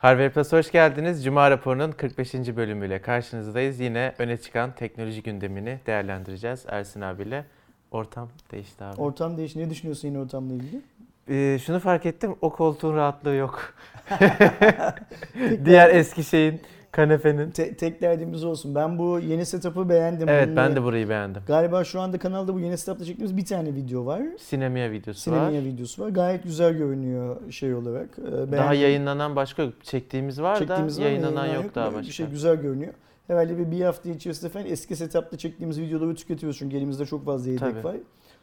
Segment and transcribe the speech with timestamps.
[0.00, 1.24] Harvard Plus hoş geldiniz.
[1.24, 2.34] Cuma raporunun 45.
[2.34, 3.80] bölümüyle karşınızdayız.
[3.80, 7.44] Yine öne çıkan teknoloji gündemini değerlendireceğiz Ersin abiyle.
[7.90, 9.00] Ortam değişti abi.
[9.00, 9.58] Ortam değişti.
[9.58, 10.80] Ne düşünüyorsun yine ortamla ilgili?
[11.28, 13.74] Ee, şunu fark ettim, o koltuğun rahatlığı yok.
[15.64, 16.60] Diğer eski şeyin,
[16.92, 17.50] kanefenin.
[17.50, 18.74] Te- tek derdimiz olsun.
[18.74, 20.28] Ben bu yeni setup'ı beğendim.
[20.28, 21.42] Evet, Bununla- ben de burayı beğendim.
[21.46, 24.22] Galiba şu anda kanalda bu yeni setup'ta çektiğimiz bir tane video var.
[24.38, 25.36] Sinemia videosu var.
[25.50, 26.08] Sinemia videosu var.
[26.08, 28.08] Gayet güzel görünüyor şey olarak.
[28.18, 28.80] Ee, Daha beğendim.
[28.80, 29.72] yayınlanan başka yok.
[29.82, 32.08] Çektiğimiz var Çektiğimiz da var, yayınlanan yok daha Böyle başka.
[32.08, 32.92] Bir şey güzel görünüyor.
[33.26, 36.58] Herhalde bir, bir hafta içerisinde falan eski setup'ta çektiğimiz videoları tüketiyoruz.
[36.58, 37.84] Çünkü elimizde çok fazla yedek Tabii.
[37.84, 37.96] var.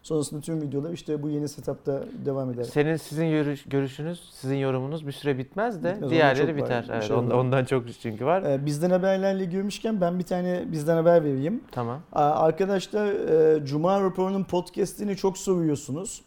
[0.08, 2.64] Sonrasında tüm videolar işte bu yeni setup'ta devam eder.
[2.64, 6.64] Senin sizin görüş, görüşünüz, sizin yorumunuz bir süre bitmez de Bitmez, diğerleri çok var.
[6.64, 6.86] biter.
[6.94, 8.44] Evet, ondan, ondan çok çünkü var.
[8.44, 11.64] Ee, bizden haberlerle görmüşken ben bir tane bizden haber vereyim.
[11.72, 12.00] Tamam.
[12.14, 16.22] Aa, Arkadaşlar e, Cuma raporunun podcast'ini çok soruyorsunuz.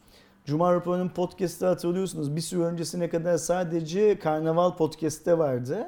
[0.45, 2.37] Cuma raporunun podcast'ı hatırlıyorsunuz.
[2.37, 5.79] Bir süre öncesine kadar sadece Karnaval podcast'te vardı.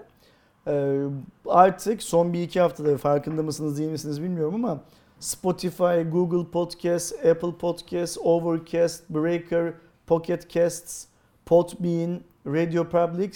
[0.68, 1.02] Ee,
[1.46, 4.80] Artık son bir iki haftada farkında mısınız değil misiniz bilmiyorum ama
[5.22, 9.74] Spotify, Google Podcast, Apple Podcast, Overcast, Breaker,
[10.06, 11.06] Pocket Casts,
[11.46, 13.32] Podbean, Radio Public,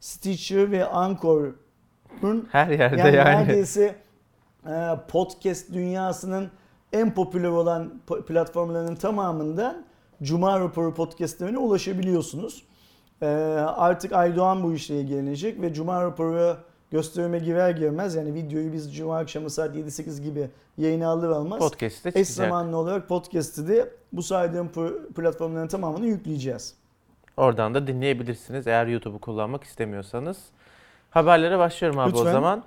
[0.00, 3.46] Stitcher ve Anchor'un Her yerde yani, yani.
[3.46, 3.96] neredeyse
[4.66, 6.50] e, podcast dünyasının
[6.92, 7.92] en popüler olan
[8.28, 9.84] platformlarının tamamından
[10.22, 12.64] Cuma Raporu podcastlerine ulaşabiliyorsunuz.
[13.22, 13.26] E,
[13.76, 16.56] Artık Aydoğan bu işle ilgilenecek ve Cuma Raporu
[16.92, 20.48] gösterime girer girmez yani videoyu biz Cuma akşamı saat 7-8 gibi
[20.78, 22.28] yayına alır almaz Podcast'te eş çıkacak.
[22.28, 24.68] zamanlı olarak podcast'ı da bu saydığım
[25.16, 26.74] platformların tamamını yükleyeceğiz.
[27.36, 30.38] Oradan da dinleyebilirsiniz eğer YouTube'u kullanmak istemiyorsanız.
[31.10, 32.32] Haberlere başlıyorum abi o Lütfen.
[32.32, 32.64] zaman.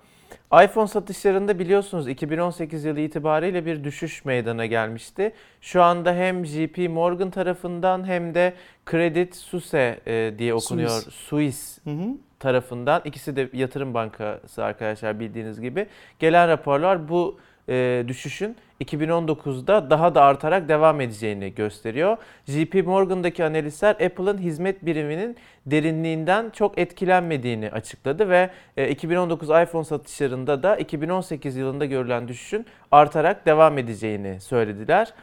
[0.64, 5.34] iPhone satışlarında biliyorsunuz 2018 yılı itibariyle bir düşüş meydana gelmişti.
[5.62, 8.54] Şu anda hem JP Morgan tarafından hem de
[8.92, 10.90] Credit Suisse e, diye okunuyor.
[10.90, 11.12] Suisse.
[11.12, 12.08] Suisse Hı hı.
[12.46, 15.88] Tarafından ikisi de yatırım bankası arkadaşlar bildiğiniz gibi
[16.20, 22.18] gelen raporlar bu e, düşüşün 2019'da daha da artarak devam edeceğini gösteriyor.
[22.48, 30.64] JP Morgan'daki analistler Apple'ın hizmet biriminin derinliğinden çok etkilenmediğini açıkladı ve e, 2019 iPhone satışlarında
[30.64, 35.14] da 2018 yılında görülen düşüşün artarak devam edeceğini söylediler.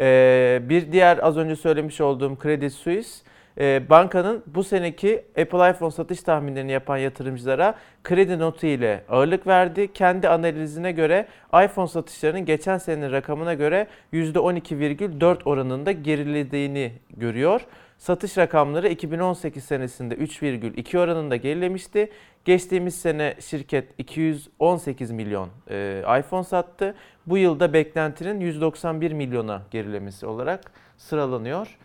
[0.00, 5.90] E, bir diğer az önce söylemiş olduğum Credit Suisse e, bankanın bu seneki Apple iPhone
[5.90, 7.74] satış tahminlerini yapan yatırımcılara
[8.04, 9.92] kredi notu ile ağırlık verdi.
[9.92, 11.26] Kendi analizine göre
[11.64, 17.60] iPhone satışlarının geçen senenin rakamına göre %12,4 oranında gerilediğini görüyor.
[17.98, 22.10] Satış rakamları 2018 senesinde 3,2 oranında gerilemişti.
[22.44, 26.94] Geçtiğimiz sene şirket 218 milyon e, iPhone sattı.
[27.26, 31.78] Bu yılda beklentinin 191 milyona gerilemesi olarak sıralanıyor.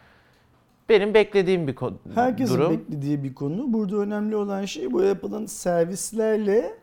[0.91, 2.72] Benim beklediğim bir ko- Herkesin durum.
[2.72, 3.74] beklediği bir konu.
[3.74, 6.74] Burada önemli olan şey bu Apple'ın servislerle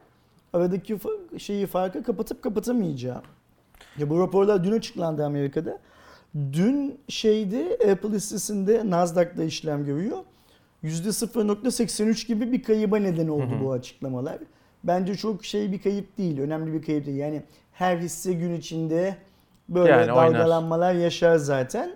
[0.53, 0.99] aradaki
[1.39, 3.23] şeyi farkı kapatıp kapatamayacağı.
[3.99, 5.79] Ya bu raporlar dün açıklandı Amerika'da.
[6.53, 10.19] Dün şeyde Apple listesinde Nasdaq'da işlem görüyor.
[10.85, 14.39] %0.83 gibi bir kayıba neden oldu bu açıklamalar.
[14.85, 17.19] Bence çok şey bir kayıp değil, önemli bir kayıp değil.
[17.19, 17.43] Yani
[17.73, 19.17] her hisse gün içinde
[19.69, 20.33] böyle Yani oynar.
[20.35, 21.91] dalgalanmalar yaşar zaten.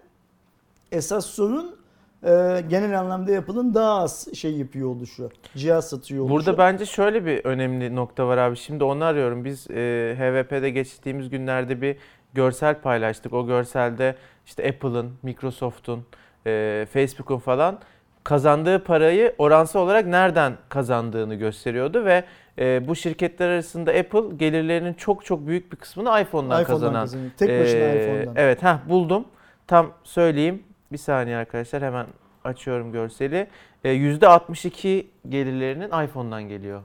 [0.92, 1.76] Esas sorun
[2.24, 5.30] e, genel anlamda Apple'ın daha az şey yapıyor oluşu.
[5.56, 6.34] Cihaz satıyor oluşu.
[6.34, 8.56] Burada bence şöyle bir önemli nokta var abi.
[8.56, 9.44] Şimdi onu arıyorum.
[9.44, 11.96] Biz e, HVP'de geçtiğimiz günlerde bir
[12.34, 13.32] görsel paylaştık.
[13.32, 14.16] O görselde
[14.46, 16.06] işte Apple'ın, Microsoft'un,
[16.46, 17.78] e, Facebook'un falan
[18.24, 22.24] kazandığı parayı oransal olarak nereden kazandığını gösteriyordu ve
[22.58, 27.00] e, bu şirketler arasında Apple gelirlerinin çok çok büyük bir kısmını iPhone'dan, iPhone'dan kazanan.
[27.02, 27.30] kazanıyor.
[27.36, 28.34] Tek başına Ee, iPhone'dan.
[28.36, 29.24] Evet, ha buldum.
[29.66, 30.62] Tam söyleyeyim.
[30.92, 32.06] Bir saniye arkadaşlar hemen
[32.44, 33.48] açıyorum görseli.
[33.84, 36.82] Ee, %62 gelirlerinin iPhone'dan geliyor.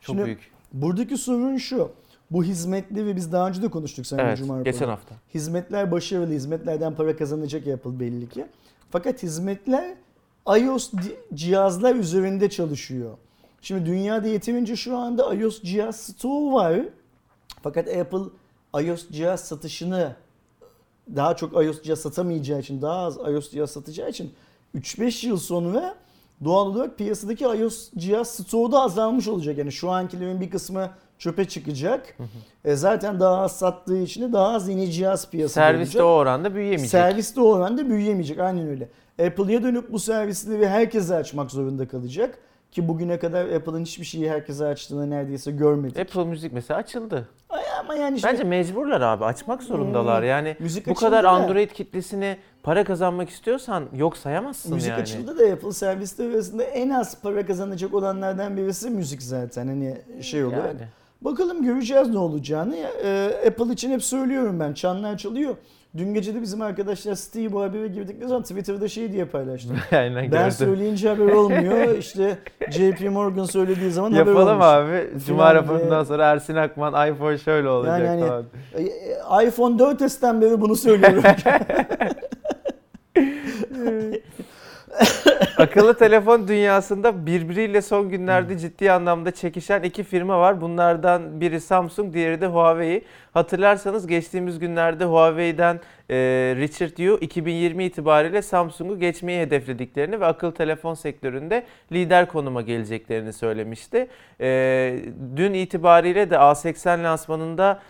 [0.00, 0.52] Çok Şimdi büyük.
[0.72, 1.92] Buradaki sorun şu.
[2.30, 5.14] Bu hizmetli ve biz daha önce de konuştuk seninle Evet, Cuma geçen hafta.
[5.34, 8.46] Hizmetler başarılı, hizmetlerden para kazanacak Apple belli ki.
[8.90, 9.94] Fakat hizmetler
[10.58, 10.92] iOS
[11.34, 13.10] cihazlar üzerinde çalışıyor.
[13.62, 16.80] Şimdi dünyada yeterince şu anda iOS cihaz stoğu var.
[17.62, 18.24] Fakat Apple
[18.84, 20.16] iOS cihaz satışını
[21.16, 24.32] daha çok iOS cihaz satamayacağı için, daha az iOS cihaz satacağı için
[24.76, 25.94] 3-5 yıl sonra
[26.44, 29.58] doğal olarak piyasadaki iOS cihaz stoğu da azalmış olacak.
[29.58, 32.16] Yani şu ankilerin bir kısmı çöpe çıkacak.
[32.64, 36.16] E zaten daha az sattığı için de daha az yeni cihaz piyasada Serviste olacak.
[36.16, 36.90] o oranda büyüyemeyecek.
[36.90, 38.38] Serviste o oranda büyüyemeyecek.
[38.38, 38.88] Aynen öyle.
[39.26, 42.38] Apple'ya dönüp bu servisleri herkese açmak zorunda kalacak.
[42.72, 45.98] Ki bugüne kadar Apple'ın hiçbir şeyi herkese açtığını neredeyse görmedik.
[45.98, 47.28] Apple Müzik mesela açıldı.
[47.80, 49.24] Ama yani şimdi Bence mecburlar abi.
[49.24, 50.22] Açmak zorundalar.
[50.22, 55.00] Yani müzik bu kadar da- Android kitlesini para kazanmak istiyorsan yok sayamazsın Müzik yani.
[55.02, 59.66] açıldı da Apple servisleri arasında en az para kazanacak olanlardan birisi müzik zaten.
[59.66, 60.66] Hani şey olarak.
[60.66, 60.80] Yani.
[61.20, 62.76] Bakalım göreceğiz ne olacağını.
[63.04, 64.72] Ee, Apple için hep söylüyorum ben.
[64.72, 65.54] Çanlar çalıyor.
[65.96, 69.76] Dün gece de bizim arkadaşlar Steve bu habere girdikleri zaman Twitter'da şey diye paylaştım.
[69.92, 70.50] Aynen ben gördüm.
[70.50, 71.98] söyleyince haber olmuyor.
[71.98, 72.38] İşte
[72.70, 74.64] JP Morgan söylediği zaman haber Yapalım olmuş.
[74.64, 75.08] abi.
[75.26, 78.44] Cuma raporundan sonra Ersin Akman iPhone şöyle olacak Yani hani- falan.
[79.42, 81.22] E, iPhone 4S'ten beri bunu söylüyorum.
[85.56, 90.60] Akıllı telefon dünyasında birbiriyle son günlerde ciddi anlamda çekişen iki firma var.
[90.60, 93.04] Bunlardan biri Samsung, diğeri de Huawei.
[93.32, 95.80] Hatırlarsanız geçtiğimiz günlerde Huawei'den
[96.10, 96.16] e,
[96.56, 104.08] Richard Yu 2020 itibariyle Samsung'u geçmeyi hedeflediklerini ve akıllı telefon sektöründe lider konuma geleceklerini söylemişti.
[104.40, 104.98] E,
[105.36, 107.80] dün itibariyle de A80 lansmanında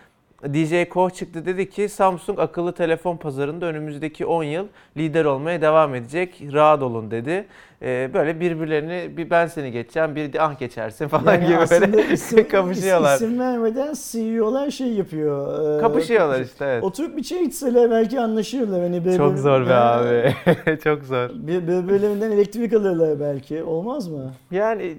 [0.43, 4.65] DJ Koch çıktı dedi ki Samsung akıllı telefon pazarında önümüzdeki 10 yıl
[4.97, 6.43] lider olmaya devam edecek.
[6.53, 7.45] Rahat olun dedi.
[7.83, 12.47] Ee, böyle birbirlerini bir ben seni geçeceğim bir ah geçersin falan Yani gibi böyle isim,
[12.47, 13.15] kapışıyorlar.
[13.15, 15.77] isim vermeden CEO'lar şey yapıyor.
[15.77, 16.83] e, Kapışıyorlar işte evet.
[16.83, 18.81] Oturup bir çay içseler belki anlaşıyorlar.
[18.81, 20.33] Hani birbir- Çok zor be abi.
[20.83, 21.29] Çok zor.
[21.29, 23.63] bir- Birbirlerinden elektrik alırlar belki.
[23.63, 24.31] Olmaz mı?
[24.51, 24.97] Yani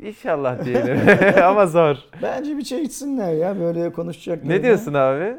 [0.00, 0.98] inşallah diyelim
[1.44, 1.96] ama zor.
[2.22, 4.48] Bence bir çay içsinler ya böyle konuşacaklar.
[4.48, 5.36] Ne diyorsun abi?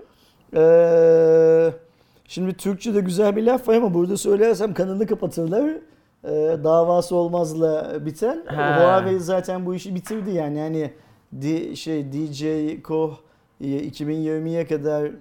[0.55, 1.71] Ee,
[2.27, 5.69] şimdi Türkçe'de güzel bir laf var ama burada söylersem kanalı kapatırlar.
[6.23, 8.43] Ee, davası olmazla biten.
[8.45, 8.77] Ha.
[8.79, 10.57] Huawei zaten bu işi bitirdi yani.
[10.57, 10.91] Yani
[11.41, 12.43] di, şey DJ
[12.83, 13.17] Koh
[13.61, 15.11] e, 2020'ye kadar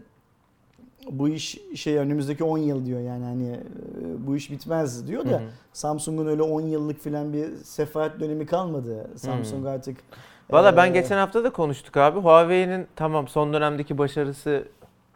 [1.11, 5.43] bu iş şey önümüzdeki 10 yıl diyor yani hani e, bu iş bitmez diyor da.
[5.73, 9.11] Samsung'un öyle 10 yıllık filan bir sefaret dönemi kalmadı.
[9.17, 9.97] Samsung artık
[10.51, 12.21] Valla ben e, geçen hafta da konuştuk abi.
[12.21, 14.65] Huawei'nin tamam son dönemdeki başarısı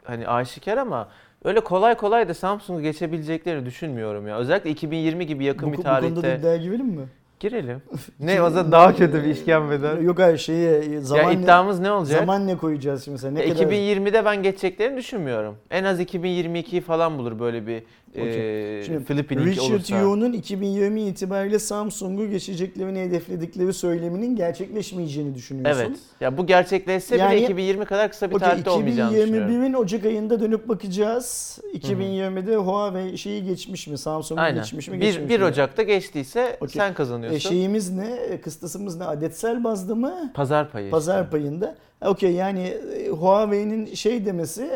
[0.04, 1.08] hani aşikar ama
[1.44, 4.38] öyle kolay kolay da Samsung'u geçebileceklerini düşünmüyorum ya.
[4.38, 6.38] Özellikle 2020 gibi yakın bu, bir bu konuda da tarihte.
[6.38, 7.08] iddiaya girelim mi?
[7.40, 7.82] Girelim.
[8.20, 10.00] Ne o zaman daha kötü bir işkembeden.
[10.02, 12.18] Yok hayır şeyi zaman Ya ne, iddiamız ne olacak?
[12.18, 15.56] zaman ne koyacağız şimdi mesela ne Ya kadar 2020'de ben geçeceklerini düşünmüyorum.
[15.70, 17.82] En az 2022'yi falan bulur böyle bir
[18.14, 19.50] E, Philippine Inc.
[19.50, 19.98] Richard olursa.
[19.98, 25.80] Yu'nun 2020 itibariyle Samsung'u geçeceklerini hedefledikleri söyleminin gerçekleşmeyeceğini düşünüyorsun.
[25.80, 25.98] Evet.
[26.20, 29.50] Ya bu gerçekleşse Yani- bile 2020 kadar kısa bir Okey tarihte olmayacağını düşünüyorum.
[29.50, 31.58] 2021'in Ocak ayında dönüp bakacağız.
[31.74, 33.98] 2020'de Huawei şeyi geçmiş mi?
[33.98, 34.94] Samsung'u geçmiş mi?
[35.00, 35.44] 1, geçmemiş 1 mi?
[35.46, 36.74] Ocak'ta geçtiyse Okey.
[36.80, 37.38] sen E, kazanıyorsun.
[37.38, 38.10] şeyimiz ne?
[38.30, 39.04] E, Kıstasımız ne?
[39.04, 40.30] Adetsel bazda mı?
[40.34, 40.90] Pazar payı.
[40.90, 41.30] Pazar işte.
[41.30, 41.74] payında.
[42.02, 44.70] E, Okey yani e, Huawei'nin şey demesi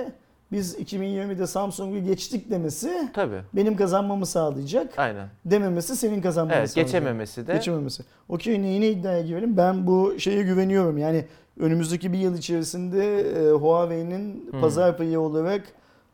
[0.55, 3.41] biz 2020'de Samsung'u geçtik demesi Tabii.
[3.53, 4.99] benim kazanmamı sağlayacak.
[4.99, 5.29] Aynen.
[5.45, 6.93] Dememesi senin kazanmanı Evet, sağlayacak.
[6.93, 7.53] geçememesi de.
[7.55, 8.03] Geçememesi.
[8.29, 9.57] Okey neyine iddiaya girelim?
[9.57, 10.99] Ben bu şeye güveniyorum.
[10.99, 11.25] Yani
[11.61, 14.61] önümüzdeki bir yıl içerisinde e, Huawei'nin Hmm.
[14.61, 15.63] pazar payı olarak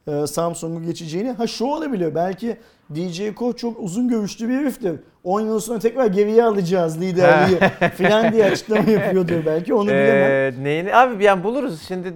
[0.06, 1.30] e, Samsung'u geçeceğini.
[1.30, 2.14] Ha şu olabiliyor.
[2.14, 2.56] Belki
[2.94, 5.00] DJ Koch çok uzun görüşlü bir heriftir.
[5.24, 7.58] 10 yıl sonra tekrar geriye alacağız liderliği
[7.98, 9.74] falan diye açıklama yapıyordur belki.
[9.74, 10.30] Onu bilemem.
[10.30, 10.96] Ee, neyini?
[10.96, 11.82] Abi yani buluruz.
[11.88, 12.14] Şimdi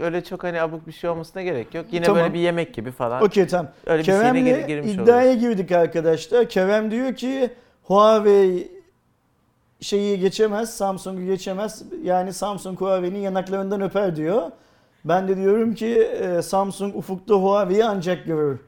[0.00, 1.86] öyle çok hani abuk bir şey olmasına gerek yok.
[1.92, 2.22] Yine Tamam.
[2.22, 3.22] böyle bir yemek gibi falan.
[3.22, 3.72] Okey tamam.
[3.86, 5.40] Öyle bir Kerem'le gir- girmiş iddiaya oluruz.
[5.40, 6.48] girdik arkadaşlar.
[6.48, 7.50] Kerem diyor ki
[7.82, 8.68] Huawei
[9.80, 11.82] şeyi geçemez, Samsung'u geçemez.
[12.02, 14.42] Yani Samsung Huawei'nin yanaklarından öper diyor.
[15.04, 18.58] Ben de diyorum ki e, Samsung ufukta Huawei'yi ancak görür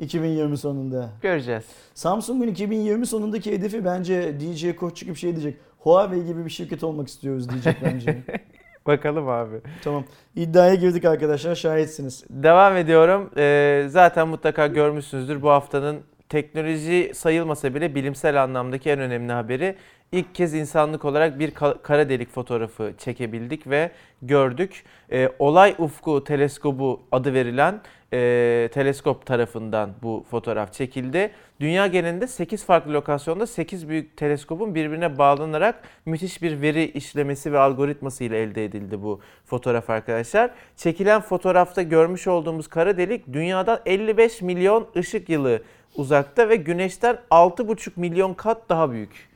[0.00, 1.10] 2020 sonunda.
[1.22, 1.64] Göreceğiz.
[1.94, 5.56] Samsung'un 2020 sonundaki hedefi bence DJ Koch çıkıp şey diyecek.
[5.78, 8.18] Huawei gibi bir şirket olmak istiyoruz diyecek bence.
[8.86, 9.56] Bakalım abi.
[9.84, 10.04] tamam.
[10.36, 12.24] İddiaya girdik arkadaşlar şahitsiniz.
[12.30, 13.30] Devam ediyorum.
[13.36, 19.76] Ee, zaten mutlaka görmüşsünüzdür bu haftanın teknoloji sayılmasa bile bilimsel anlamdaki en önemli haberi.
[20.12, 23.90] İlk kez insanlık olarak bir ka- kara delik fotoğrafı çekebildik ve
[24.22, 24.84] gördük.
[25.12, 27.80] Ee, Olay Ufku Teleskobu adı verilen
[28.12, 31.30] e, teleskop tarafından bu fotoğraf çekildi.
[31.60, 37.58] Dünya genelinde 8 farklı lokasyonda 8 büyük teleskopun birbirine bağlanarak müthiş bir veri işlemesi ve
[37.58, 40.50] algoritması ile elde edildi bu fotoğraf arkadaşlar.
[40.76, 45.62] Çekilen fotoğrafta görmüş olduğumuz kara delik dünyadan 55 milyon ışık yılı
[45.96, 49.30] uzakta ve güneşten 6,5 milyon kat daha büyük.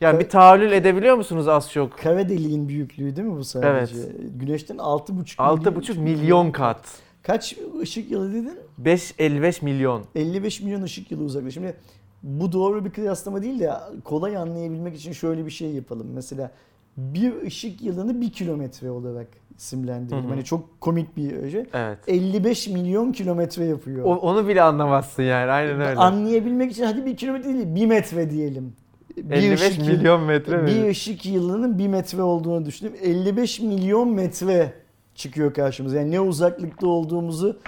[0.00, 1.98] Yani bir tahayyül edebiliyor musunuz az çok?
[1.98, 3.96] Kara deliğin büyüklüğü değil mi bu sadece?
[3.96, 4.16] Evet.
[4.40, 7.02] Güneşten 6,5 6,5 milyon kat.
[7.22, 8.58] Kaç ışık yılı dedin?
[8.78, 10.04] 5 55 milyon.
[10.14, 11.52] 55 milyon ışık yılı uzaklığı.
[11.52, 11.74] Şimdi
[12.22, 13.70] bu doğru bir kıyaslama değil de
[14.04, 16.06] kolay anlayabilmek için şöyle bir şey yapalım.
[16.14, 16.50] Mesela
[16.96, 19.26] bir ışık yılını bir kilometre olarak
[20.24, 20.28] hı.
[20.28, 21.64] Hani çok komik bir şey.
[21.72, 21.98] Evet.
[22.06, 24.04] 55 milyon kilometre yapıyor.
[24.04, 25.96] O- onu bile anlamazsın yani aynen öyle.
[26.00, 28.72] Anlayabilmek için hadi bir kilometre değil bir metre diyelim.
[29.16, 30.66] Bir 55 ışık yılı- milyon metre mi?
[30.66, 34.72] Bir ışık yılının bir metre olduğunu düşünüp 55 milyon metre
[35.14, 35.96] çıkıyor karşımıza.
[35.96, 37.58] Yani ne uzaklıkta olduğumuzu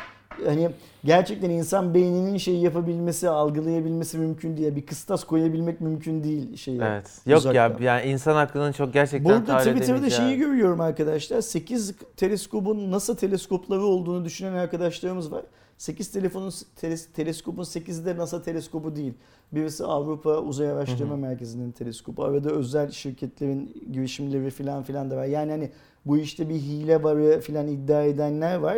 [0.44, 0.70] hani
[1.04, 4.76] gerçekten insan beyninin şey yapabilmesi, algılayabilmesi mümkün değil.
[4.76, 6.80] Bir kıstas koyabilmek mümkün değil şeyi.
[6.82, 7.10] Evet.
[7.26, 7.58] Yok uzakta.
[7.58, 11.40] ya yani insan aklının çok gerçekten Burada Twitter'da şeyi görüyorum arkadaşlar.
[11.40, 15.42] 8 teleskobun NASA teleskopları olduğunu düşünen arkadaşlarımız var.
[15.78, 16.50] 8 telefonun
[16.82, 19.14] teles- teleskopun 8'i de NASA teleskobu değil.
[19.52, 22.24] Birisi Avrupa Uzay Araştırma Merkezi'nin teleskobu.
[22.24, 25.24] Arada özel şirketlerin girişimleri falan filan da var.
[25.24, 25.70] Yani hani
[26.06, 28.76] bu işte bir hile var filan iddia edenler var.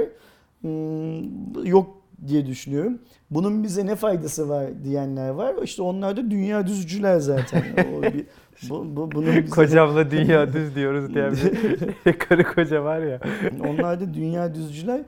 [0.61, 2.99] Hmm, yok diye düşünüyorum.
[3.31, 5.55] Bunun bize ne faydası var diyenler var.
[5.63, 7.63] İşte onlar da dünya düzcüler zaten.
[7.99, 8.27] O bir,
[8.71, 11.31] bu, bu, bunun bize- Kocamla dünya düz diyoruz diye
[12.05, 13.21] bir karı koca var ya.
[13.69, 15.01] Onlar da dünya düzcüler.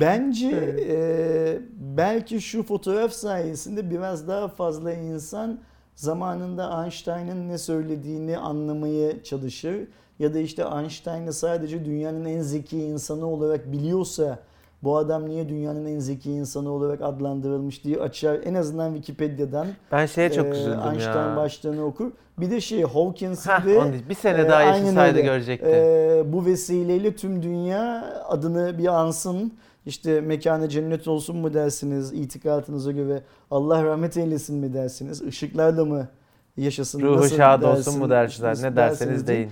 [0.00, 1.58] Bence e,
[1.96, 5.58] belki şu fotoğraf sayesinde biraz daha fazla insan
[5.94, 9.76] zamanında Einstein'ın ne söylediğini anlamaya çalışır.
[10.18, 14.38] Ya da işte Einstein'ı sadece dünyanın en zeki insanı olarak biliyorsa
[14.82, 18.40] bu adam niye dünyanın en zeki insanı olarak adlandırılmış diye açar.
[18.44, 21.36] En azından Wikipedia'dan Ben şeye çok e, üzüldüm Einstein ya.
[21.36, 22.10] başlığını okur.
[22.38, 25.66] Bir de şey Hawkins'in de bir sene e, daha yaşasaydı görecekti.
[25.68, 29.52] Ee, bu vesileyle tüm dünya adını bir ansın.
[29.86, 36.08] İşte mekanı cennet olsun mu dersiniz itikadınıza göre Allah rahmet eylesin mi dersiniz ışıklarla mı
[36.56, 39.50] yaşasın Ruhu nasıl şad olsun dersin- mu dersiniz nasıl ne derseniz deyin.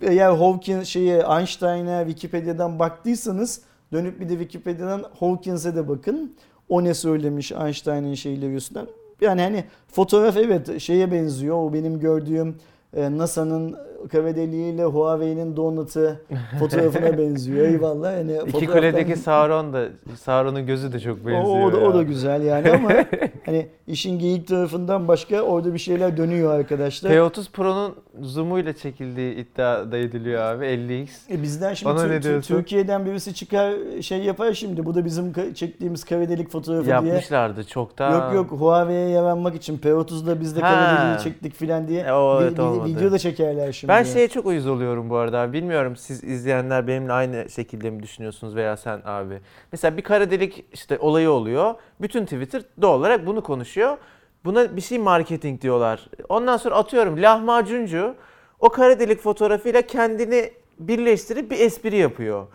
[0.00, 3.60] Eğer Hawkins şeye Einstein'a Wikipedia'dan baktıysanız
[3.92, 6.34] dönüp bir de Wikipedia'dan Hawkins'e de bakın.
[6.68, 8.86] O ne söylemiş Einstein'ın şeyleri üstünden.
[9.20, 11.56] Yani hani fotoğraf evet şeye benziyor.
[11.56, 12.56] O benim gördüğüm
[12.96, 13.76] e, NASA'nın
[14.08, 16.20] kara deliğiyle Huawei'nin donut'ı
[16.58, 17.66] fotoğrafına benziyor.
[17.68, 18.12] Eyvallah.
[18.12, 19.84] Yani İki fotoğraftan- kuledeki Sauron da
[20.16, 21.62] Sauron'un gözü de çok o, benziyor.
[21.62, 22.90] o, da, o da güzel yani ama
[23.46, 27.10] hani işin geyik tarafından başka orada bir şeyler dönüyor arkadaşlar.
[27.10, 31.08] P30 Pro'nun zoom'uyla çekildiği iddia da ediliyor abi 50x.
[31.30, 32.42] E bizden şimdi Bana Tür- Tür-?
[32.42, 34.86] Türkiye'den birisi çıkar şey yapar şimdi.
[34.86, 36.94] Bu da bizim çektiğimiz kara delik fotoğrafı diye.
[36.94, 38.12] Yapmışlardı çoktan.
[38.12, 40.70] Yok yok Huawei'ye yaranmak için P30'da biz de Ha.
[40.70, 42.88] kara deliği çektik filan diye E, o evet vi- olmadı.
[42.88, 43.88] video da çekerler şimdi.
[43.92, 45.52] Ben şeye çok uyuz oluyorum bu arada.
[45.52, 49.40] Bilmiyorum siz izleyenler benimle aynı şekilde mi düşünüyorsunuz veya sen abi.
[49.72, 51.74] Mesela bir kara delik işte olayı oluyor.
[52.00, 53.96] Bütün Twitter doğal olarak bunu konuşuyor.
[54.44, 56.08] Buna bir şey marketing diyorlar.
[56.28, 58.14] Ondan sonra atıyorum lahmacuncu
[58.60, 62.46] o kara delik fotoğrafıyla kendini birleştirip bir espri yapıyor.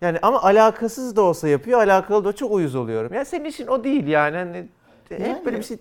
[0.00, 3.14] Yani ama alakasız da olsa yapıyor, alakalı da çok uyuz oluyorum.
[3.14, 4.36] Ya senin işin o değil yani.
[4.36, 4.68] Hani
[5.10, 5.76] Yani- hep böyle bir şey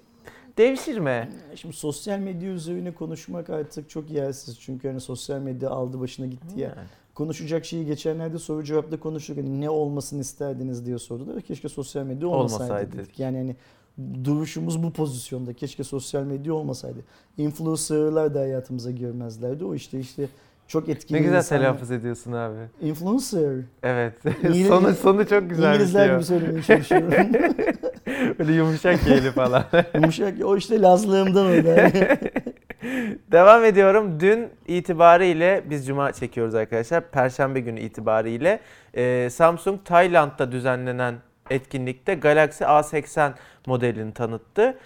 [0.58, 1.30] devşirme.
[1.56, 4.60] Şimdi sosyal medya üzerine konuşmak artık çok yersiz.
[4.60, 6.68] Çünkü hani sosyal medya aldı başına gitti ya.
[6.70, 6.88] Yani.
[7.16, 9.38] Konuşacak şeyi geçenlerde soru cevapta konuştuk.
[9.38, 11.42] Hani ne olmasını isterdiniz diye sordular.
[11.42, 12.98] Keşke sosyal medya olmasaydı, Olmasaydı.
[12.98, 13.20] dedik.
[13.20, 13.56] Yani hani
[14.24, 15.54] duruşumuz bu pozisyonda.
[15.54, 17.00] Keşke sosyal medya olmasaydı.
[17.38, 19.66] Influencer'lar da hayatımıza girmezlerdi.
[19.66, 20.30] O işte işte
[20.68, 22.56] çok etkili Ne güzel insanlar- telaffuz ediyorsun abi.
[22.82, 23.56] Influencer.
[23.84, 24.14] Evet.
[24.26, 26.18] İngiliz- sonu sonu çok güzel İngilizler bitiyor.
[26.18, 27.14] gibi söylemeye çalışıyorum.
[28.40, 29.64] Böyle yumuşak yeli falan.
[29.94, 30.34] Yumuşak.
[30.46, 31.90] O işte Lazlığımdan o da.
[33.32, 34.20] Devam ediyorum.
[34.20, 37.12] Dün itibariyle biz cuma çekiyoruz arkadaşlar.
[37.12, 38.60] Perşembe günü itibariyle
[38.96, 41.16] e, Samsung Tayland'da düzenlenen
[41.50, 43.32] etkinlikte Galaxy A80
[43.68, 44.78] modelini tanıttı.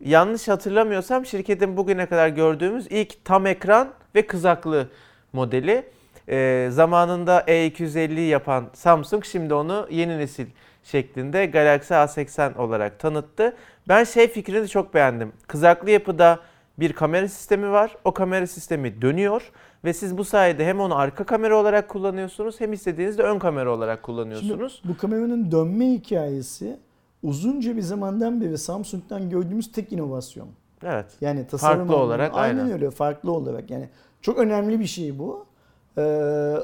[0.00, 4.88] Yanlış hatırlamıyorsam şirketin bugüne kadar gördüğümüz ilk tam ekran ve kızaklı
[5.32, 5.84] modeli.
[6.28, 10.46] E, zamanında E250'yi yapan Samsung şimdi onu yeni nesil
[10.84, 13.56] şeklinde Galaxy A80 olarak tanıttı.
[13.88, 15.32] Ben şey fikrini çok beğendim.
[15.46, 16.38] Kızaklı yapıda
[16.78, 17.96] bir kamera sistemi var.
[18.04, 19.52] O kamera sistemi dönüyor
[19.84, 24.02] ve siz bu sayede hem onu arka kamera olarak kullanıyorsunuz hem istediğinizde ön kamera olarak
[24.02, 24.80] kullanıyorsunuz.
[24.82, 26.76] Şimdi bu kameranın dönme hikayesi
[27.22, 30.48] uzunca bir zamandan beri Samsung'dan gördüğümüz tek inovasyon.
[30.84, 31.06] Evet.
[31.20, 32.72] Yani tasarım Farklı olarak, aynen, aynen.
[32.72, 33.88] öyle farklı olarak yani
[34.22, 35.46] çok önemli bir şey bu.
[35.98, 36.54] Ee,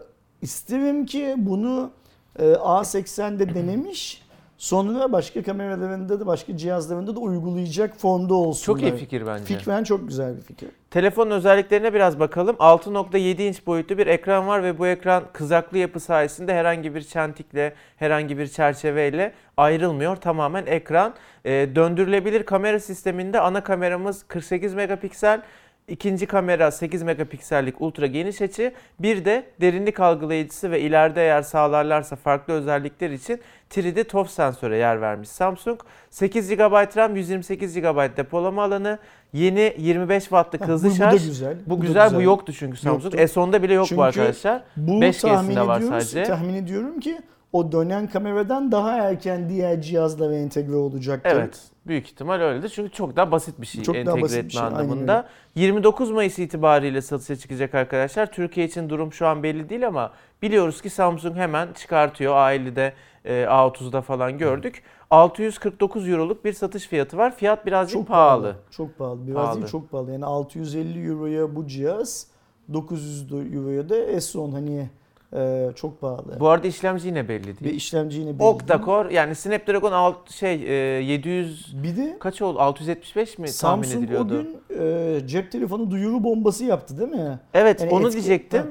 [0.43, 1.91] isterim ki bunu
[2.39, 4.27] e, A80'de denemiş
[4.59, 8.81] sonra başka kameralarında da başka cihazlarında da uygulayacak formda olsunlar.
[8.81, 9.45] Çok iyi fikir bence.
[9.45, 10.69] Fikren çok güzel bir fikir.
[10.91, 12.57] Telefonun özelliklerine biraz bakalım.
[12.57, 17.75] 6.7 inç boyutlu bir ekran var ve bu ekran kızaklı yapı sayesinde herhangi bir çentikle,
[17.97, 20.17] herhangi bir çerçeveyle ayrılmıyor.
[20.17, 21.15] Tamamen ekran.
[21.45, 25.43] Ee, döndürülebilir kamera sisteminde ana kameramız 48 megapiksel.
[25.89, 28.73] İkinci kamera 8 megapiksellik ultra geniş açı.
[28.99, 33.41] Bir de derinlik algılayıcısı ve ileride eğer sağlarlarsa farklı özellikler için
[33.71, 35.81] 3D ToF sensöre yer vermiş Samsung.
[36.11, 38.99] 8 GB RAM, 128 GB depolama alanı,
[39.33, 41.27] yeni 25 wattlık Ha, hızlı bu, bu da şarj.
[41.27, 41.57] güzel.
[41.67, 43.15] Bu, da güzel, bu yoktu çünkü Samsung.
[43.15, 43.19] Yoktu.
[43.41, 44.63] S10'da bile yok Çünkü bu arkadaşlar.
[44.77, 46.23] Bu 5G'sinde tahmin var sadece.
[46.25, 47.19] tahmin ediyorum ki
[47.57, 51.31] o dönen kameradan daha erken diğer cihazlara entegre olacaktır.
[51.35, 51.61] Evet.
[51.87, 52.69] Büyük ihtimal öyledir.
[52.69, 55.29] Çünkü çok daha basit bir şey Çok entegre basit etme şey, anlamında.
[55.55, 58.33] 29 Mayıs itibariyle satışa çıkacak arkadaşlar.
[58.33, 62.35] Türkiye için durum şu an belli değil ama biliyoruz ki Samsung hemen çıkartıyor.
[62.35, 62.93] A50'de
[63.25, 64.83] e, A30'da falan gördük.
[65.11, 67.37] 649 euroluk bir satış fiyatı var.
[67.37, 68.43] Fiyat birazcık Çok pahalı.
[68.43, 68.57] pahalı.
[68.71, 69.27] Çok pahalı.
[69.27, 69.57] Biraz Pahalı.
[69.57, 70.13] değil çok pahalı.
[70.13, 72.27] Yani 650 euroya bu cihaz,
[72.73, 74.89] 900 euroya da S10 hani
[75.37, 76.41] e, çok pahalı.
[76.41, 77.75] Bu arada işlemci yine belli Ve değil.
[77.77, 78.47] işlemci yine belli.
[78.49, 82.61] Octa-core yani Snapdragon alt, şey e, 700 Bir de kaç oldu?
[82.61, 83.53] 675 mi tahmin
[83.83, 84.43] Samsung o ediliyordu?
[84.43, 87.39] gün e, cep telefonu duyuru bombası yaptı değil mi?
[87.55, 88.61] Evet Yani onu etki- diyecektim.
[88.63, 88.67] Ha.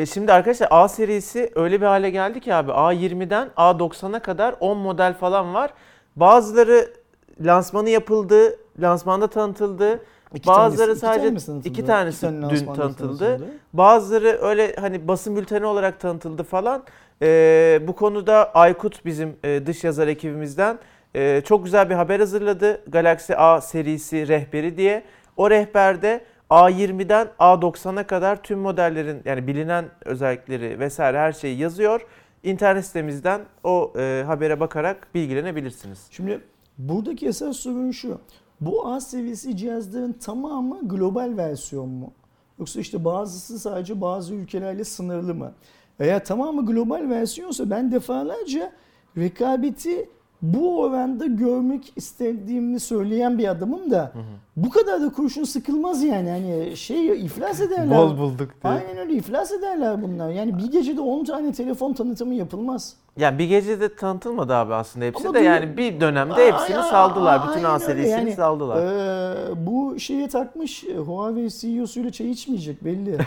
[0.00, 4.78] E, şimdi arkadaşlar A serisi öyle bir hale geldi ki abi A20'den A90'a kadar 10
[4.78, 5.70] model falan var.
[6.16, 6.92] Bazıları
[7.40, 10.00] lansmanı yapıldı, lansmanda tanıtıldı.
[10.34, 11.68] İki Bazıları tanesi- iki sadece- tane mi tanıtıldı?
[11.68, 13.40] iki tanesi tane dün tanıtıldı.
[13.72, 16.82] Bazıları öyle hani basın bülteni olarak tanıtıldı falan.
[17.22, 20.78] E, bu konuda Aykut bizim e, dış yazar ekibimizden
[21.14, 22.80] e, çok güzel bir haber hazırladı.
[22.88, 25.02] Galaxy A serisi rehberi diye.
[25.36, 32.06] O rehberde A20'den A90'a kadar tüm modellerin yani bilinen özellikleri vesaire her şeyi yazıyor.
[32.42, 36.06] İnternet sitemizden o e, habere bakarak bilgilenebilirsiniz.
[36.10, 36.40] Şimdi
[36.78, 38.18] buradaki esas sorun şu.
[38.66, 42.12] Bu A seviyesi cihazların tamamı global versiyon mu?
[42.58, 45.52] Yoksa işte bazısı sadece bazı ülkelerle sınırlı mı?
[46.00, 48.72] Eğer tamamı global versiyonsa ben defalarca
[49.16, 50.08] rekabeti
[50.42, 54.12] bu oranda görmek istediğimi söyleyen bir adamım da
[54.56, 56.30] bu kadar da kurşun sıkılmaz yani.
[56.30, 58.18] Hani şey iflas ederler.
[58.18, 60.30] bulduk Aynen öyle iflas ederler bunlar.
[60.30, 62.96] Yani bir gecede 10 tane telefon tanıtımı yapılmaz.
[63.18, 66.90] Yani bir gecede tanıtılmadı abi aslında hepsi Ama de bir- yani bir dönemde hepsini Ay-
[66.90, 67.40] saldılar.
[67.40, 68.76] ay- Bütün aynen A serisini Yani, saldılar.
[68.82, 73.18] Ee, bu şeye takmış e, Huawei CEO'suyla çay içmeyecek belli.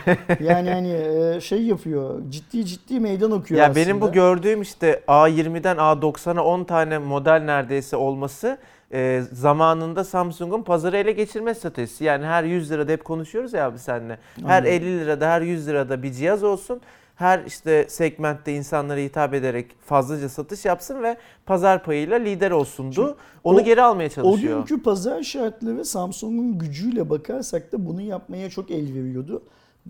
[0.43, 3.85] yani hani e, şey yapıyor ciddi ciddi meydan okuyor Ya aslında.
[3.85, 8.57] benim bu gördüğüm işte A20'den A90'a 10 tane model neredeyse olması
[8.93, 12.03] e, zamanında Samsung'un pazarı ele geçirme stratejisi.
[12.03, 14.17] Yani her 100 lirada hep konuşuyoruz ya abi seninle.
[14.45, 14.71] Her Aynen.
[14.71, 16.81] 50 lirada her 100 lirada bir cihaz olsun.
[17.15, 22.93] Her işte segmentte insanlara hitap ederek fazlaca satış yapsın ve pazar payıyla lider olsundu.
[22.93, 24.57] Şimdi Onu o- geri almaya O çalışıyor.
[24.57, 29.43] günkü pazar şartları Samsung'un gücüyle bakarsak da bunu yapmaya çok el veriyordu.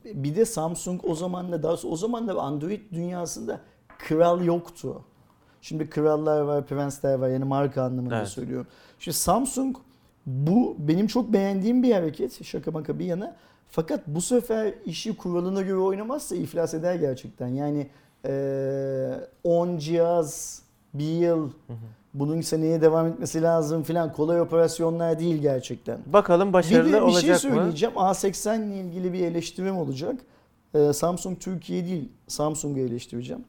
[0.06, 3.60] Bir de Samsung o zaman da daha o zaman da Android dünyasında
[4.00, 5.02] kral yoktu.
[5.62, 8.28] Şimdi krallar var, prensler var yani marka anlamında Evet.
[8.28, 8.68] söylüyorum.
[9.00, 9.76] Şimdi Samsung
[10.26, 13.36] bu benim çok beğendiğim bir hareket şaka maka bir yana.
[13.76, 17.48] Fakat bu sefer işi kuralına göre oynamazsa iflas eder gerçekten.
[17.48, 17.88] Yani
[18.26, 20.62] eee 10 cihaz,
[20.94, 21.50] bir yıl
[22.14, 26.00] bunun seneye devam etmesi lazım filan kolay operasyonlar değil gerçekten.
[26.06, 27.58] Bakalım Bir başarılı de bir olacak şey mı?
[27.58, 27.96] söyleyeceğim.
[27.96, 30.16] A80 ile ilgili bir eleştirim olacak.
[30.76, 33.44] Ee, Samsung Türkiye değil, Samsung'u eleştireceğim.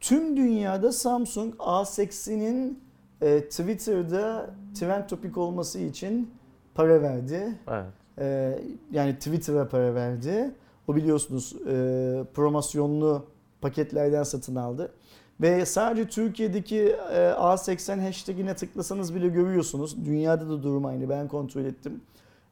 [0.00, 2.78] Tüm dünyada Samsung A80'in
[3.22, 4.50] e, Twitter'da
[4.80, 6.30] trend topik olması için
[6.74, 7.58] para verdi.
[7.68, 7.84] Evet.
[8.18, 8.58] Ee,
[8.92, 10.50] yani Twitter'a para verdi.
[10.88, 13.24] O biliyorsunuz e, promosyonlu
[13.60, 14.92] paketlerden satın aldı.
[15.40, 16.80] Ve sadece Türkiye'deki
[17.12, 20.04] e, A80 hashtagine tıklasanız bile görüyorsunuz.
[20.04, 22.00] Dünyada da durum aynı ben kontrol ettim.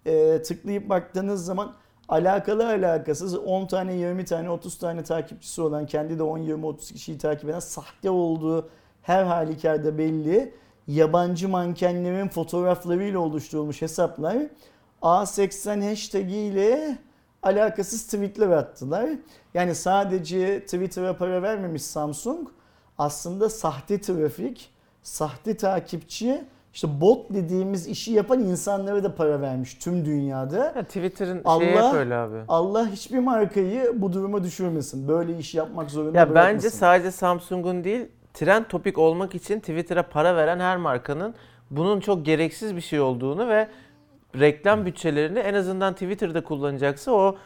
[0.07, 1.73] E, tıklayıp baktığınız zaman
[2.09, 6.91] alakalı alakasız 10 tane 20 tane 30 tane takipçisi olan kendi de 10 20 30
[6.93, 8.69] kişiyi takip eden sahte olduğu
[9.03, 10.55] her halükarda belli.
[10.87, 14.37] Yabancı mankenlerin fotoğraflarıyla oluşturulmuş hesaplar
[15.03, 16.99] A80 hashtag ile
[17.43, 19.11] alakasız tweetler attılar.
[19.55, 22.49] Yani sadece Twitter'a para vermemiş Samsung
[22.99, 24.71] aslında sahte trafik,
[25.03, 30.57] sahte takipçi, işte bot dediğimiz işi yapan insanlara da para vermiş tüm dünyada.
[30.77, 32.37] Ya Twitter'ın şeyi Allah- hep öyle abi.
[32.49, 35.09] Allah hiçbir markayı bu duruma düşürmesin.
[35.09, 36.57] Böyle iş yapmak zorunda Ya bırakmasın.
[36.57, 41.35] bence sadece Samsung'un değil, trend topik olmak için Twitter'a para veren her markanın
[41.71, 43.69] bunun çok gereksiz bir şey olduğunu ve
[44.39, 47.37] reklam bütçelerini en azından Twitter'da kullanacaksa o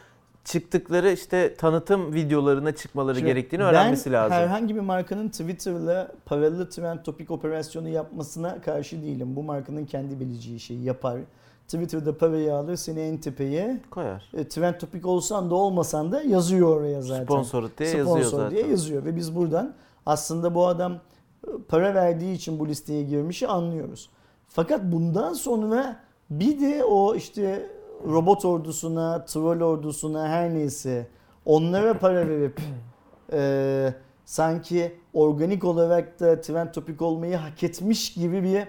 [0.45, 4.37] çıktıkları işte tanıtım videolarına çıkmaları Şimdi gerektiğini öğrenmesi ben lazım.
[4.37, 9.35] herhangi bir markanın Twitter'la paralı trend topik operasyonu yapmasına karşı değilim.
[9.35, 11.19] Bu markanın kendi bileceği şeyi yapar.
[11.67, 13.81] Twitter'da parayı alır seni en tepeye.
[13.91, 14.29] Koyar.
[14.33, 17.23] E, trend topik olsan da olmasan da yazıyor oraya zaten.
[17.23, 18.51] Sponsoru diye Sponsor yazıyor zaten.
[18.51, 19.73] diye yazıyor ve biz buradan
[20.05, 24.09] aslında bu adam e, para verdiği için bu listeye girmişi anlıyoruz.
[24.47, 27.69] Fakat bundan sonra bir de o işte
[28.05, 31.07] robot ordusuna, troll ordusuna her neyse
[31.45, 32.59] onlara para verip
[33.33, 33.93] e,
[34.25, 38.67] sanki organik olarak da trend topik olmayı hak etmiş gibi bir e,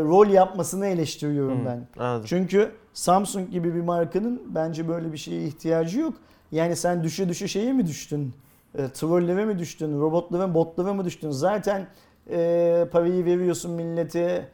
[0.00, 2.02] rol yapmasını eleştiriyorum Hı, ben.
[2.02, 2.26] Anladım.
[2.28, 6.14] Çünkü Samsung gibi bir markanın bence böyle bir şeye ihtiyacı yok.
[6.52, 8.32] Yani sen düşe düşe şeye mi düştün?
[8.78, 10.00] E, trollere mi düştün?
[10.00, 11.30] Robotlara, botlara mı düştün?
[11.30, 11.86] Zaten
[12.30, 14.48] e, parayı veriyorsun millete.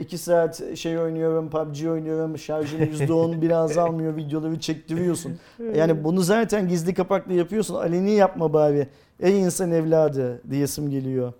[0.00, 5.38] 2 saat şey oynuyorum, PUBG oynuyorum, şarjım %10 bile azalmıyor, videoları çektiriyorsun.
[5.74, 7.74] Yani bunu zaten gizli kapaklı yapıyorsun.
[7.74, 8.88] Aleni yapma bari.
[9.20, 11.32] Ey insan evladı diyesim geliyor.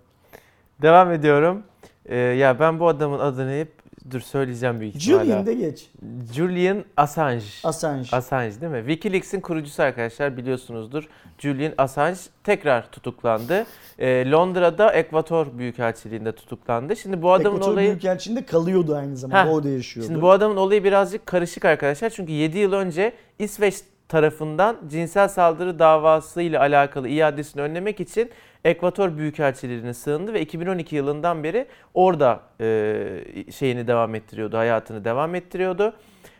[0.81, 1.63] Devam ediyorum.
[2.05, 3.78] Ee, ya ben bu adamın adını hep
[4.11, 5.23] dur söyleyeceğim büyük ihtimalle.
[5.23, 5.89] Julian de geç.
[6.33, 7.43] Julian Assange.
[7.63, 8.07] Assange.
[8.11, 8.79] Assange değil mi?
[8.79, 11.09] Wikileaks'in kurucusu arkadaşlar biliyorsunuzdur.
[11.37, 13.65] Julian Assange tekrar tutuklandı.
[13.99, 16.95] Ee, Londra'da Ekvator Büyükelçiliğinde tutuklandı.
[16.95, 17.89] Şimdi bu adamın Ekvator olayı...
[17.89, 19.45] Büyükelçiliğinde kalıyordu aynı zamanda.
[19.45, 19.53] Heh.
[19.53, 20.07] Orada yaşıyordu.
[20.07, 22.09] Şimdi bu adamın olayı birazcık karışık arkadaşlar.
[22.09, 23.75] Çünkü 7 yıl önce İsveç
[24.07, 28.29] tarafından cinsel saldırı davası ile alakalı iadesini önlemek için
[28.65, 35.93] Ekvator Büyükelçiliğine sığındı ve 2012 yılından beri orada e, şeyini devam ettiriyordu, hayatını devam ettiriyordu.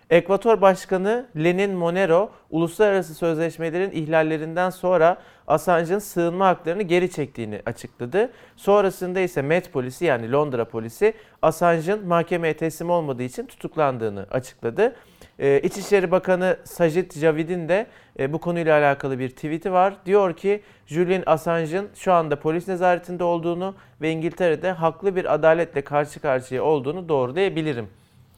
[0.10, 8.32] Ekvator Başkanı Lenin Monero uluslararası sözleşmelerin ihlallerinden sonra Assange'ın sığınma haklarını geri çektiğini açıkladı.
[8.56, 14.96] Sonrasında ise Met polisi yani Londra polisi Assange'ın mahkemeye teslim olmadığı için tutuklandığını açıkladı.
[15.40, 17.88] Ee, İçişleri Bakanı Sajid Javid'in de
[18.20, 19.94] e, bu konuyla alakalı bir tweet'i var.
[20.06, 26.20] Diyor ki Julian Assange'ın şu anda polis nezaretinde olduğunu ve İngiltere'de haklı bir adaletle karşı
[26.20, 27.88] karşıya olduğunu doğrulayabilirim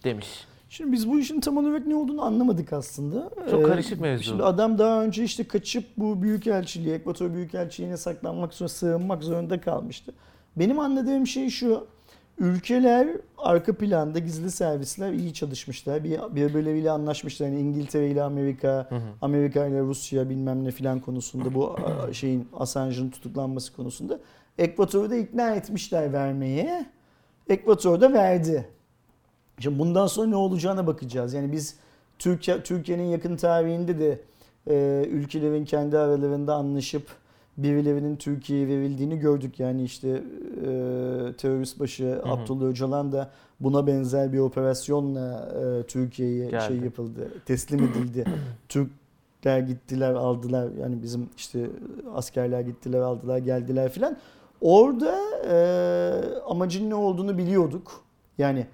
[0.04, 0.46] demiş.
[0.70, 3.30] Şimdi biz bu işin tam olarak ne olduğunu anlamadık aslında.
[3.52, 4.24] Çok Ee, karışık mevzu.
[4.24, 10.14] Şimdi adam daha önce işte kaçıp bu büyükelçiliğe, Ekvator Büyükelçiliğine saklanmak sonra sığınmak zorunda kalmıştı.
[10.56, 11.88] Benim anladığım şey şu.
[12.42, 16.04] Ülkeler arka planda gizli servisler iyi çalışmışlar.
[16.04, 17.48] Bir, birbirleriyle anlaşmışlar.
[17.48, 19.02] Yani İngiltere ile Amerika, Hı hı.
[19.22, 21.76] Amerika ile Rusya bilmem ne filan konusunda bu
[22.12, 24.20] şeyin Assange'ın tutuklanması konusunda.
[24.58, 26.86] Ekvator'u da ikna etmişler vermeye.
[27.50, 28.68] Ekvator da verdi.
[29.60, 31.34] Şimdi bundan sonra ne olacağına bakacağız.
[31.34, 31.76] Yani biz
[32.20, 34.22] Türkiye Türkiye'nin yakın tarihinde de
[34.68, 37.08] e, ülkelerin kendi aralarında anlaşıp
[37.58, 39.60] birilerinin Türkiye'ye verildiğini gördük.
[39.60, 40.64] Yani işte e,
[41.38, 42.22] terörist başı hı.
[42.26, 48.26] Abdullah Öcalan da buna benzer bir operasyonla e, Türkiye'ye şey yapıldı, teslim edildi.
[48.70, 51.70] Türkler gittiler aldılar yani bizim işte
[52.16, 54.18] askerler gittiler aldılar geldiler filan.
[54.62, 55.18] Orada
[55.50, 55.56] e,
[56.50, 58.04] amacın ne olduğunu biliyorduk.
[58.38, 58.66] Yani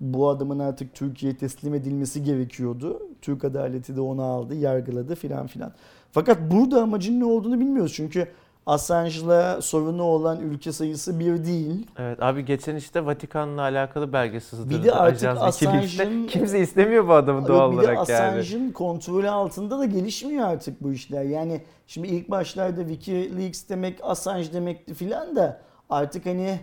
[0.00, 3.02] bu adamın artık Türkiye'ye teslim edilmesi gerekiyordu.
[3.22, 5.72] Türk adaleti de onu aldı, yargıladı filan filan.
[6.12, 7.92] Fakat burada amacın ne olduğunu bilmiyoruz.
[7.94, 8.28] Çünkü
[8.66, 11.86] Assange'la sorunu olan ülke sayısı bir değil.
[11.98, 14.70] Evet abi geçen işte Vatikan'la alakalı belge sızdı.
[14.70, 15.38] Bir de artık Ajans.
[15.42, 18.38] Assange'ın- Kimse istemiyor bu adamı doğal bir de olarak yani.
[18.40, 21.22] Assange'ın kontrolü altında da gelişmiyor artık bu işler.
[21.22, 26.60] Yani şimdi ilk başlarda Wikileaks demek Assange demekti filan da artık hani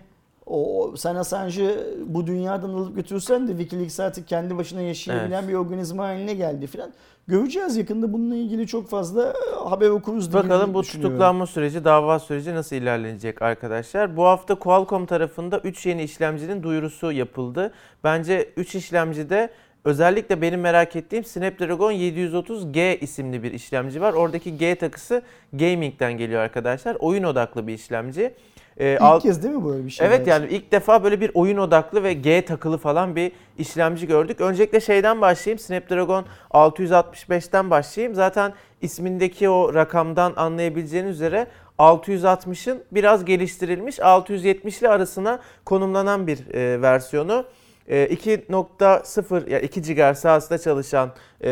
[0.49, 5.49] o sen Assange'ı bu dünyadan alıp götürsen de Wikileaks artık kendi başına yaşayabilen Evet.
[5.49, 6.93] bir organizma haline geldi filan.
[7.27, 12.19] Göreceğiz yakında bununla ilgili çok fazla e, haber okuruz diye Bakalım bu tutuklanma süreci, dava
[12.19, 14.17] süreci nasıl ilerlenecek arkadaşlar.
[14.17, 17.71] Bu hafta Qualcomm tarafında 3 yeni işlemcinin duyurusu yapıldı.
[18.03, 19.49] Bence 3 işlemcide
[19.85, 24.13] özellikle benim merak ettiğim Snapdragon 730G isimli bir işlemci var.
[24.13, 25.21] Oradaki G takısı
[25.53, 26.97] gaming'den geliyor arkadaşlar.
[26.99, 28.33] Oyun odaklı bir işlemci.
[28.79, 30.07] Ee, İlk alt- kez değil mi böyle bir şey?
[30.07, 34.41] Evet yani ilk defa böyle bir oyun odaklı ve G takılı falan bir işlemci gördük.
[34.41, 35.59] Öncelikle şeyden başlayayım.
[35.59, 38.15] Snapdragon 665'ten başlayayım.
[38.15, 41.47] Zaten ismindeki o rakamdan anlayabileceğiniz üzere
[41.79, 47.45] 660'ın biraz geliştirilmiş 670 ile arasına konumlanan bir e, versiyonu.
[47.89, 51.11] E, 2.0 yani 2 GHz sahasında çalışan
[51.43, 51.47] e,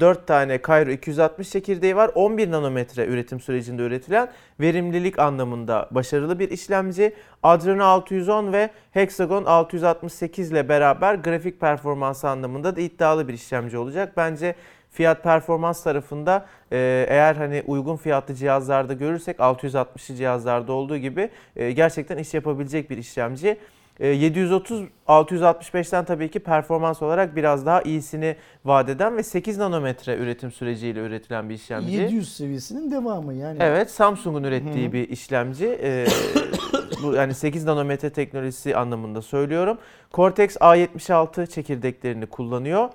[0.00, 2.10] 4 tane Cairo 260 çekirdeği var.
[2.14, 4.28] 11 nanometre üretim sürecinde üretilen
[4.60, 7.14] verimlilik anlamında başarılı bir işlemci.
[7.42, 14.12] Adreno 610 ve Hexagon 668 ile beraber grafik performansı anlamında da iddialı bir işlemci olacak.
[14.16, 14.54] Bence
[14.90, 21.72] fiyat performans tarafında e, eğer hani uygun fiyatlı cihazlarda görürsek 660'lı cihazlarda olduğu gibi e,
[21.72, 23.58] gerçekten iş yapabilecek bir işlemci.
[24.00, 30.16] E, 730 665'ten tabii ki performans olarak biraz daha iyisini vaat eden ve 8 nanometre
[30.16, 31.92] üretim süreciyle üretilen bir işlemci.
[31.92, 33.58] 700 seviyesinin devamı yani.
[33.60, 34.92] Evet, Samsung'un ürettiği Hı.
[34.92, 35.78] bir işlemci.
[35.82, 36.06] Ee,
[37.02, 39.78] bu yani 8 nanometre teknolojisi anlamında söylüyorum.
[40.12, 42.88] Cortex A76 çekirdeklerini kullanıyor.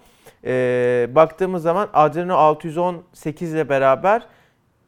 [0.46, 4.22] Ee, baktığımız zaman Adreno 618 ile beraber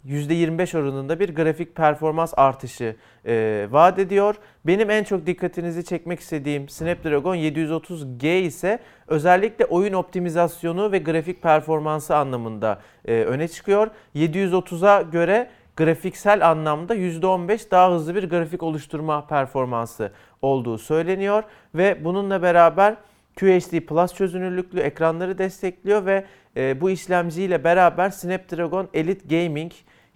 [0.08, 4.36] %25 oranında bir grafik performans artışı e, vaat ediyor.
[4.66, 12.16] Benim en çok dikkatinizi çekmek istediğim Snapdragon 730G ise özellikle oyun optimizasyonu ve grafik performansı
[12.16, 13.88] anlamında e, öne çıkıyor.
[14.16, 20.12] 730'a göre grafiksel anlamda %15 daha hızlı bir grafik oluşturma performansı
[20.42, 21.44] olduğu söyleniyor
[21.76, 22.96] ve bununla beraber
[23.40, 26.26] QHD Plus çözünürlüklü ekranları destekliyor ve
[26.58, 29.72] e, bu işlemciyle beraber Snapdragon Elite Gaming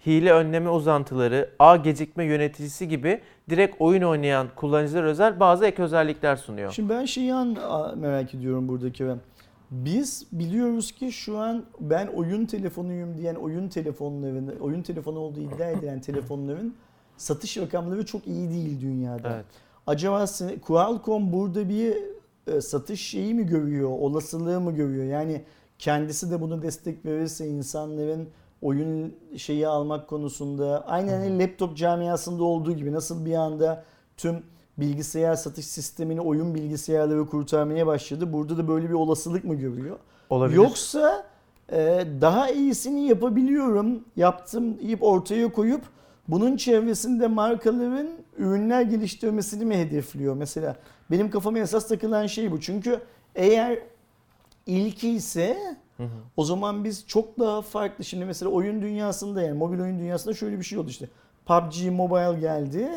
[0.06, 6.36] hile önleme uzantıları, ağ gecikme yöneticisi gibi direkt oyun oynayan kullanıcılar özel bazı ek özellikler
[6.36, 6.72] sunuyor.
[6.72, 7.32] Şimdi ben şeyi
[7.96, 9.20] merak ediyorum buradaki ben.
[9.70, 15.70] Biz biliyoruz ki şu an ben oyun telefonuyum diyen oyun telefonlarını, oyun telefonu olduğu iddia
[15.70, 16.74] edilen telefonların
[17.16, 19.34] satış rakamları çok iyi değil dünyada.
[19.34, 19.44] Evet.
[19.86, 20.24] Acaba
[20.66, 21.96] Qualcomm burada bir
[22.46, 25.04] e, satış şeyi mi görüyor, olasılığı mı görüyor?
[25.04, 25.42] Yani
[25.78, 28.28] kendisi de bunu destek verirse insanların
[28.62, 33.84] oyun şeyi almak konusunda aynen hani laptop camiasında olduğu gibi nasıl bir anda
[34.16, 34.42] tüm
[34.78, 38.32] bilgisayar satış sistemini oyun bilgisayarları kurtarmaya başladı.
[38.32, 39.96] Burada da böyle bir olasılık mı görüyor?
[40.30, 40.56] Olabilir.
[40.56, 41.26] Yoksa
[41.72, 45.82] e, daha iyisini yapabiliyorum, yaptım deyip ortaya koyup
[46.28, 50.34] bunun çevresinde markaların ürünler geliştirmesini mi hedefliyor?
[50.34, 50.76] Mesela
[51.10, 52.60] benim kafama esas takılan şey bu.
[52.60, 53.00] Çünkü
[53.34, 53.78] eğer
[54.66, 56.08] ilki ise Hı hı.
[56.36, 58.04] o zaman biz çok daha farklı.
[58.04, 61.08] Şimdi mesela oyun dünyasında yani mobil oyun dünyasında şöyle bir şey oldu işte.
[61.46, 62.88] PUBG Mobile geldi.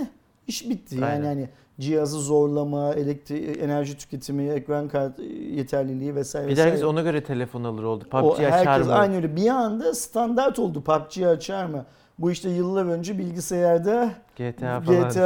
[0.48, 0.96] iş bitti.
[0.96, 1.26] Yani Aynen.
[1.26, 5.20] hani cihazı zorlama, elektrik, enerji tüketimi, ekran kart
[5.52, 8.06] yeterliliği vesaire Bir de herkes ona göre telefon alır oldu.
[8.08, 8.94] O PUBG açar herkes mı?
[8.94, 9.36] aynı öyle.
[9.36, 10.84] Bir anda standart oldu.
[10.84, 11.86] PUBG açar mı?
[12.20, 15.22] Bu işte yıllar önce bilgisayarda GTA falan GTA işte.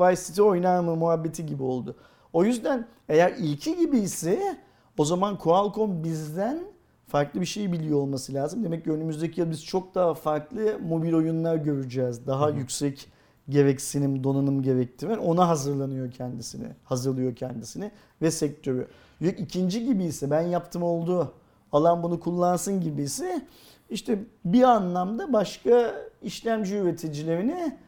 [0.00, 1.96] Vice City oynar mı muhabbeti gibi oldu.
[2.32, 4.58] O yüzden eğer ilki gibi ise
[4.98, 6.58] o zaman Qualcomm bizden
[7.06, 8.64] farklı bir şey biliyor olması lazım.
[8.64, 12.26] Demek ki önümüzdeki yıl biz çok daha farklı mobil oyunlar göreceğiz.
[12.26, 12.56] Daha Hı hı.
[12.58, 13.08] yüksek
[13.48, 16.66] gereksinim, donanım gerektiren ona hazırlanıyor kendisini.
[16.84, 17.90] Hazırlıyor kendisini
[18.22, 18.86] ve sektörü.
[19.20, 21.32] Yok ikinci gibi ise ben yaptım oldu.
[21.72, 23.42] Alan bunu kullansın gibi ise
[23.90, 27.78] işte bir anlamda başka işlemci üreticilerine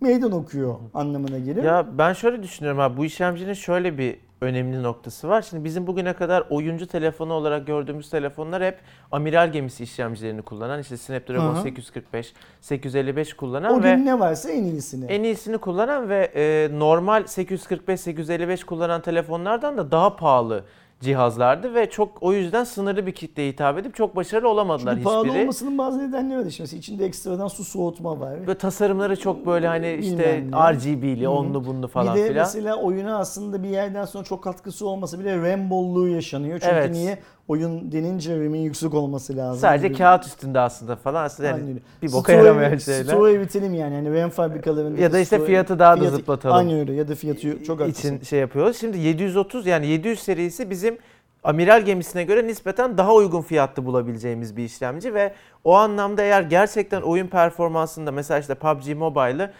[0.00, 1.62] meydan okuyor anlamına gelir.
[1.62, 5.42] Ya ben şöyle düşünüyorum abi bu işlemcinin şöyle bir önemli noktası var.
[5.42, 8.78] Şimdi bizim bugüne kadar oyuncu telefonu olarak gördüğümüz telefonlar hep
[9.12, 11.62] amiral gemisi işlemcilerini kullanan işte Snapdragon hı.
[11.62, 15.04] 845, 855 kullanan o ve gün ne varsa en iyisini.
[15.04, 20.64] en iyisini kullanan ve e, normal 845, 855 kullanan telefonlardan da daha pahalı
[21.00, 25.26] cihazlardı ve çok o yüzden sınırlı bir kitleye hitap edip çok başarılı olamadılar Çünkü pahalı
[25.26, 25.42] hiçbiri.
[25.42, 26.50] olmasının bazı nedenleri var.
[26.50, 28.46] Şimdi içinde ekstradan su soğutma var.
[28.46, 30.44] Ve tasarımları çok böyle hani işte.
[30.72, 32.46] RGB'li, onlu bunlu falan bir de filan.
[32.46, 36.58] mesela oyuna aslında bir yerden sonra çok katkısı olmasa bile RAM bolluğu yaşanıyor.
[36.60, 36.90] Çünkü Evet.
[36.90, 37.18] niye?
[37.48, 39.60] Oyun denince RAM'in yüksek olması lazım.
[39.60, 39.98] Sadece Gibi.
[39.98, 41.78] kağıt üstünde aslında falan aslında yani öyle.
[42.02, 43.04] bir boka Store'u- yaramayan şeyler.
[43.04, 43.94] Store'u bitelim yani.
[43.94, 45.00] yani RAM fabrikalarında.
[45.00, 46.56] Ya da işte fiyatı daha da fiyatı- zıplatalım.
[46.56, 48.14] Aynen öyle ya da fiyatı çok haklısın.
[48.14, 48.76] için şey yapıyoruz.
[48.76, 50.98] Şimdi 730 yani 700 serisi bizim
[51.44, 55.32] amiral gemisine göre nispeten daha uygun fiyatlı bulabileceğimiz bir işlemci ve
[55.64, 59.50] o anlamda eğer gerçekten oyun performansında mesela işte PUBG Mobile'ı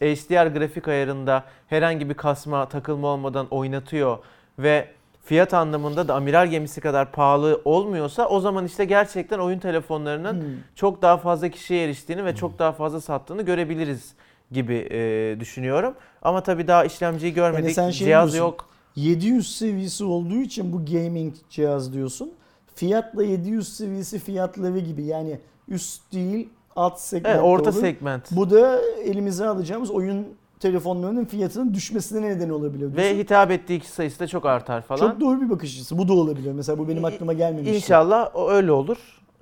[0.00, 4.18] HDR grafik ayarında herhangi bir kasma takılma olmadan oynatıyor
[4.58, 4.88] ve
[5.24, 10.48] fiyat anlamında da amiral gemisi kadar pahalı olmuyorsa o zaman işte gerçekten oyun telefonlarının Hmm.
[10.74, 14.14] çok daha fazla kişiye eriştiğini ve çok daha fazla sattığını görebiliriz
[14.52, 15.94] gibi e, düşünüyorum.
[16.22, 17.74] Ama tabii daha işlemciyi görmedik.
[17.74, 18.68] sen şey Cihaz diyorsun, yok.
[18.96, 22.32] 700 seviyesi olduğu için bu gaming cihaz diyorsun.
[22.74, 27.80] Fiyatla 700 seviyesi fiyatları gibi yani üst değil alt segment Evet, orta olur.
[27.80, 28.30] segment.
[28.30, 30.26] Bu da elimize alacağımız oyun
[30.64, 32.96] telefonlarının fiyatının düşmesine neden olabilir.
[32.96, 35.10] Ve hitap ettiği kişi sayısı da çok artar falan.
[35.10, 35.98] Çok doğru bir bakış açısı.
[35.98, 36.52] Bu da olabilir.
[36.52, 37.76] Mesela bu benim aklıma gelmemişti.
[37.76, 38.96] İnşallah o öyle olur.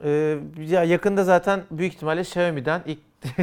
[0.05, 2.99] Ee, ya yakında zaten büyük ihtimalle Xiaomi'den ilk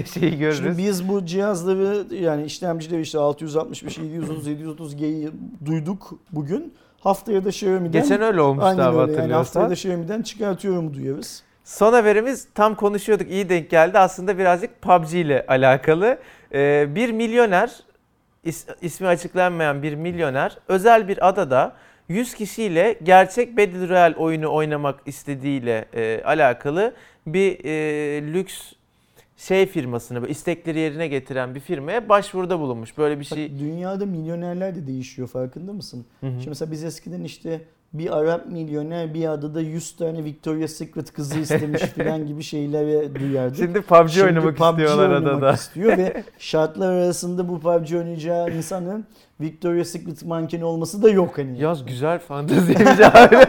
[0.14, 0.58] şeyi görürüz.
[0.58, 5.30] Şimdi biz bu cihazları yani işlemcileri işte 665, 730, 730G'yi
[5.66, 6.74] duyduk bugün.
[7.00, 11.42] Haftaya da Xiaomi'den Geçen öyle Aynen abi öyle yani haftaya da Xiaomi'den çıkartıyorum duyuyoruz.
[11.64, 14.00] Son haberimiz tam konuşuyorduk iyi denk geldi.
[14.00, 16.18] Aslında birazcık PUBG ile alakalı.
[16.54, 17.80] Ee, bir milyoner,
[18.46, 21.76] is- ismi açıklanmayan bir milyoner özel bir adada
[22.10, 26.94] 100 kişiyle gerçek Battle Royale oyunu oynamak istediğiyle e, alakalı
[27.28, 27.72] bir e,
[28.34, 28.74] lüks
[29.38, 32.98] şey firmasını, istekleri yerine getiren bir firmaya başvuruda bulunmuş.
[32.98, 33.60] Böyle bir Bak, şey.
[33.60, 36.06] dünyada milyonerler de değişiyor farkında mısın?
[36.20, 36.32] Hı hı.
[36.32, 37.62] Şimdi mesela biz eskiden işte
[37.94, 43.58] bir Arap milyoner bir adada 100 tane Victoria's Secret kızı istemiş falan gibi şeyler duyardık.
[43.58, 45.52] Şimdi PUBG Şimdi oynamak PUBG istiyorlar oynamak adada.
[45.54, 49.06] istiyor ve şartlar arasında bu PUBG oynayacağı insanın
[49.42, 51.60] Victoria's Secret mankeni olması da yok hani.
[51.62, 53.36] Yaz güzel fanteziymiş abi.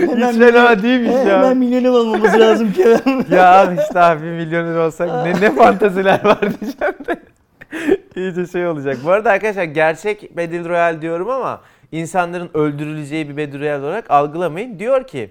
[0.00, 1.38] Hemen Hiç fena değilmiş He, ya.
[1.38, 3.24] Hemen milyoner olmamız lazım Kerem.
[3.30, 7.20] ya abi işte abi bir milyoner olsak ne, ne fantaziler var diyeceğim de.
[8.16, 8.98] İyice şey olacak.
[9.04, 11.60] Bu arada arkadaşlar gerçek Battle Royale diyorum ama
[11.92, 14.78] insanların öldürüleceği bir Battle olarak algılamayın.
[14.78, 15.30] Diyor ki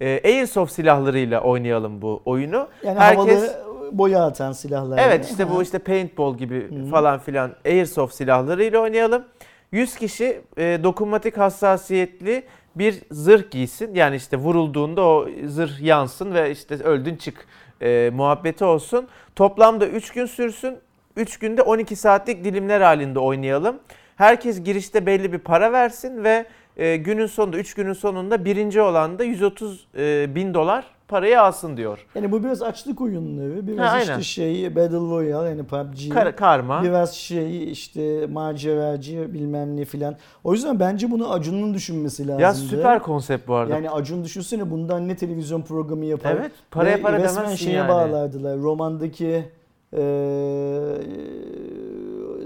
[0.00, 2.68] e, Airsoft silahlarıyla oynayalım bu oyunu.
[2.84, 4.98] Yani Herkes havalı boya atan silahlar.
[4.98, 5.30] Evet yani.
[5.30, 6.90] işte bu işte paintball gibi Hı.
[6.90, 9.24] falan filan Airsoft silahlarıyla oynayalım.
[9.72, 12.42] 100 kişi e, dokunmatik hassasiyetli
[12.74, 13.94] bir zırh giysin.
[13.94, 17.46] Yani işte vurulduğunda o zırh yansın ve işte öldün çık
[17.82, 19.08] e, muhabbeti olsun.
[19.36, 20.78] Toplamda 3 gün sürsün.
[21.16, 23.76] 3 günde 12 saatlik dilimler halinde oynayalım.
[24.18, 29.18] Herkes girişte belli bir para versin ve e, günün sonunda 3 günün sonunda birinci olan
[29.18, 32.06] da 130 e, bin dolar parayı alsın diyor.
[32.14, 34.22] Yani bu biraz açlık oyunları, biraz Ha, işte aynen.
[34.22, 36.08] şey Battle Royale yani PUBG.
[36.12, 36.82] Kar- karma.
[36.82, 40.16] Biraz şey işte maceracı bilmem ne filan.
[40.44, 42.42] O yüzden bence bunu Acun'un düşünmesi lazım.
[42.42, 43.74] Ya süper konsept bu arada.
[43.74, 46.36] Yani Acun düşünsene bundan ne televizyon programı yapar.
[46.40, 47.88] evet paraya para demezsin şeye yani.
[47.88, 48.58] bağlardılar.
[48.58, 49.44] Romandaki
[49.92, 50.00] eee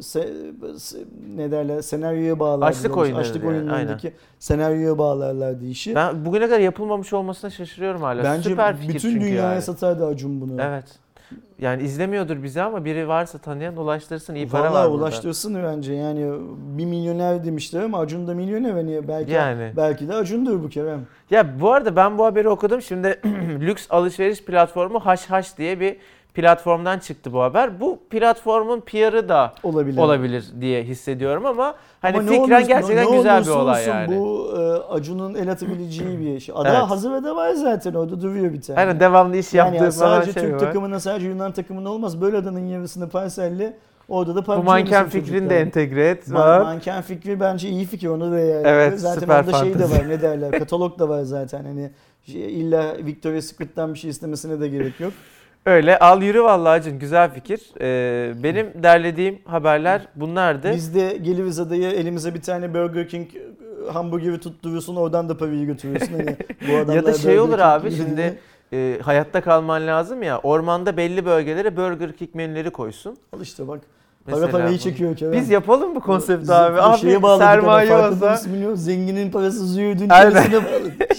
[0.03, 0.29] se,
[1.37, 2.69] ne derler senaryoya bağlardılar.
[2.69, 5.95] Açlık oyunları Açlık yani, oyunlarındaki senaryoya bağlarlardı işi.
[5.95, 8.25] Ben bugüne kadar yapılmamış olmasına şaşırıyorum hala.
[8.25, 9.63] Bence Süper fikir bütün dünyaya yani.
[9.63, 10.63] satardı Acun bunu.
[10.63, 10.85] Evet.
[11.59, 14.35] Yani izlemiyordur bizi ama biri varsa tanıyan ulaştırsın.
[14.35, 15.05] iyi para Vallahi var burada.
[15.05, 16.33] ulaştırsın bence yani
[16.79, 19.73] bir milyoner demişler ama Acun da milyoner hani belki Yani.
[19.77, 21.01] belki de Acun'dur bu Kerem.
[21.31, 22.83] Ya bu arada ben bu haberi okudum.
[22.83, 23.21] Şimdi
[23.61, 25.97] lüks alışveriş platformu Haş diye bir
[26.35, 27.81] platformdan çıktı bu haber.
[27.81, 29.99] Bu platformun PR'ı da Olabilir.
[29.99, 34.19] olabilir diye hissediyorum ama hani Ama fikren olursa- gerçekten ne güzel bir olay olsun yani.
[34.19, 34.61] Bu e,
[34.95, 36.55] Acun'un el atabileceği bir şey.
[36.59, 36.79] Ada Evet.
[36.91, 38.79] hazır de var zaten orada duruyor bir tane.
[38.81, 40.59] Aynen devamlı iş yani yaptığı falan sadece şey Türk var.
[40.59, 42.21] takımına sadece Yunan takımına olmaz.
[42.21, 43.77] Böyle adanın yarısını parselle
[44.09, 46.29] orada da Bu PUBG manken oynasın fikrini de entegre et.
[46.29, 48.63] Man- manken fikri bence iyi fikir onu da yani.
[48.67, 51.91] Evet, Zaten süper orada şey de var ne derler katalog da var zaten hani
[52.27, 55.13] şey, illa Victoria's Secret'tan bir şey istemesine de gerek yok.
[55.67, 57.61] Öyle al yürü vallahi Acun güzel fikir.
[57.81, 60.73] Ee, benim derlediğim haberler bunlardı.
[60.75, 65.67] Biz de geliriz adaya elimize bir tane Burger King e, hamburgeri tutturursun oradan da parayı
[65.67, 66.13] götürürsün.
[66.13, 66.37] Hani
[66.69, 68.39] bu adamlar ya da şey olur King abi şimdi
[68.73, 73.17] e, hayatta kalman lazım ya ormanda belli bölgelere Burger King menüleri koysun.
[73.33, 73.81] Al işte bak.
[74.31, 75.33] Para parayı çekiyor Kerem.
[75.33, 76.77] Biz yapalım bu konsepti abi.
[76.77, 78.77] bu Abi şeye bağladık sermaye olsa bilmiyorum.
[78.77, 81.13] Zenginin parası züğürdün parasına bağladık.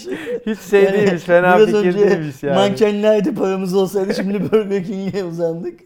[0.46, 2.56] hiç şey Yani değilmiş fena biraz fikir önce değilmiş yani.
[2.56, 5.80] Mankenlerdi paramız olsaydı şimdi Burger King'e uzandık.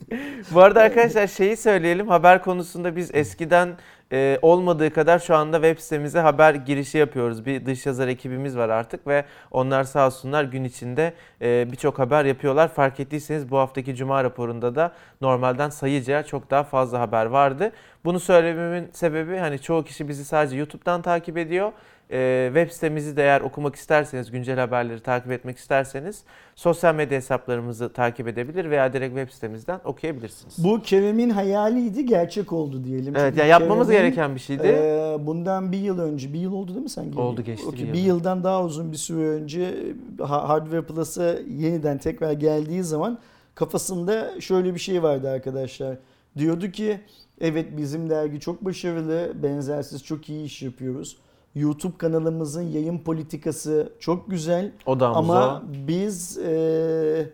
[0.51, 3.69] Bu arada arkadaşlar şeyi söyleyelim haber konusunda biz eskiden
[4.11, 7.45] e, olmadığı kadar şu anda web sitemize haber girişi yapıyoruz.
[7.45, 12.25] Bir dış yazar ekibimiz var artık ve onlar sağ olsunlar gün içinde e, birçok haber
[12.25, 12.67] yapıyorlar.
[12.67, 17.71] Fark ettiyseniz bu haftaki cuma raporunda da normalden sayıca çok daha fazla haber vardı.
[18.05, 21.71] Bunu söylememin sebebi hani çoğu kişi bizi sadece YouTube'dan takip ediyor.
[22.11, 26.23] E, web sitemizi de eğer okumak isterseniz, güncel haberleri takip etmek isterseniz
[26.55, 30.63] sosyal medya hesaplarımızı takip edebilir veya direkt web sitemizden okuyabilirsiniz.
[30.63, 33.15] Bu Kerem'in hayaliydi gerçek oldu diyelim.
[33.15, 34.67] Evet Çünkü ya yapmamız Kerem'in, gereken bir şeydi.
[34.67, 37.11] e, bundan bir yıl önce, bir yıl oldu değil mi sen?
[37.13, 38.05] Oldu, geçti Okey, bir bir yıl.
[38.07, 39.73] yıldan daha uzun bir süre önce
[40.21, 43.17] ha- Hardware Plus'a yeniden tekrar geldiği zaman
[43.55, 45.97] kafasında şöyle bir şey vardı arkadaşlar.
[46.37, 46.99] Diyordu ki
[47.41, 51.17] evet bizim dergi çok başarılı, benzersiz çok iyi iş yapıyoruz.
[51.59, 54.71] YouTube kanalımızın yayın politikası çok güzel.
[54.85, 57.29] Odamız Ama biz e,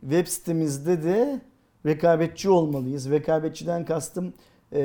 [0.00, 1.40] web sitemizde de
[1.86, 3.10] rekabetçi olmalıyız.
[3.10, 4.32] Rekabetçiden kastım
[4.72, 4.78] e,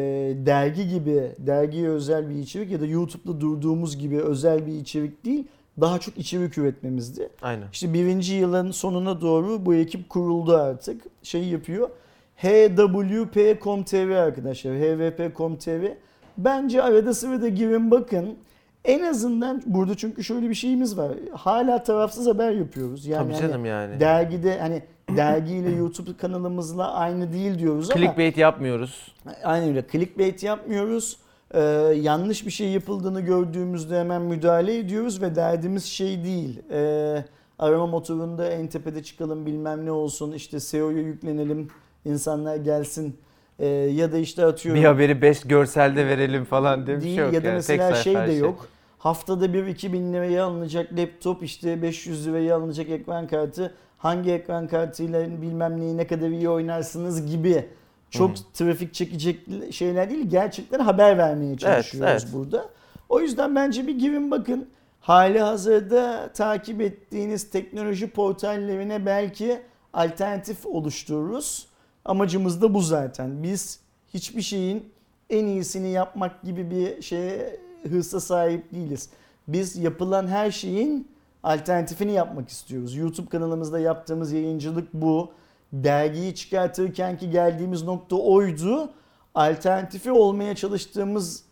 [0.46, 5.48] dergi gibi, dergiye özel bir içerik ya da YouTube'da durduğumuz gibi özel bir içerik değil,
[5.82, 7.30] daha çok içerik üretmemizdi.
[7.42, 7.66] Aynen.
[7.74, 11.04] İşte birinci yılın sonuna doğru bu ekip kuruldu artık.
[11.24, 11.90] Şey yapıyor.
[12.36, 14.76] HWP.com.tr arkadaşlar.
[14.76, 15.98] HWP.com.tr.
[16.38, 18.38] Bence arada sırada girin bakın.
[18.86, 21.12] En azından burada çünkü şöyle bir şeyimiz var.
[21.34, 23.06] Hala tarafsız haber yapıyoruz.
[23.06, 24.00] Yani Tabii hani canım yani.
[24.00, 24.84] dergide hani
[25.18, 29.16] dergiyle YouTube kanalımızla aynı değil diyoruz ama Clickbait yapmıyoruz.
[29.44, 29.86] Aynen öyle.
[29.92, 31.18] Clickbait yapmıyoruz.
[31.54, 31.60] Ee,
[32.02, 36.60] yanlış bir şey yapıldığını gördüğümüzde hemen müdahale ediyoruz ve derdimiz şey değil.
[36.72, 37.26] Ee,
[37.60, 41.68] arama motorunda en tepede çıkalım bilmem ne olsun işte SEO'ya yüklenelim
[42.06, 43.18] insanlar gelsin
[43.62, 47.26] Ee, ya da işte atıyorum Bir haberi 5 görselde verelim falan diye bir değil şey
[47.26, 47.56] yok ya da yani.
[47.56, 48.68] mesela şey de yok.
[48.98, 55.42] Haftada bir 2000 liraya alınacak laptop işte 500 liraya alınacak ekran kartı hangi ekran kartıyla
[55.42, 57.66] bilmem neyi ne kadar iyi oynarsınız gibi
[58.10, 59.40] çok Hı trafik çekecek
[59.72, 62.28] şeyler değil gerçekten haber vermeye çalışıyoruz evet.
[62.34, 62.70] burada.
[63.10, 64.70] O yüzden bence bir girin bakın
[65.00, 69.62] hali hazırda takip ettiğiniz teknoloji portallerine belki
[69.94, 71.71] alternatif oluştururuz.
[72.06, 73.44] Amacımız da bu zaten.
[73.44, 73.80] Biz
[74.14, 74.90] hiçbir şeyin
[75.30, 77.60] en iyisini yapmak gibi bir şeye
[77.90, 79.10] hırsa sahip değiliz.
[79.48, 81.08] Biz yapılan her şeyin
[81.44, 82.96] alternatifini yapmak istiyoruz.
[82.96, 85.32] YouTube kanalımızda yaptığımız yayıncılık bu.
[85.74, 88.90] Dergiyi çıkartırken ki geldiğimiz nokta oydu.
[89.36, 91.44] Alternatifi olmaya çalıştığımız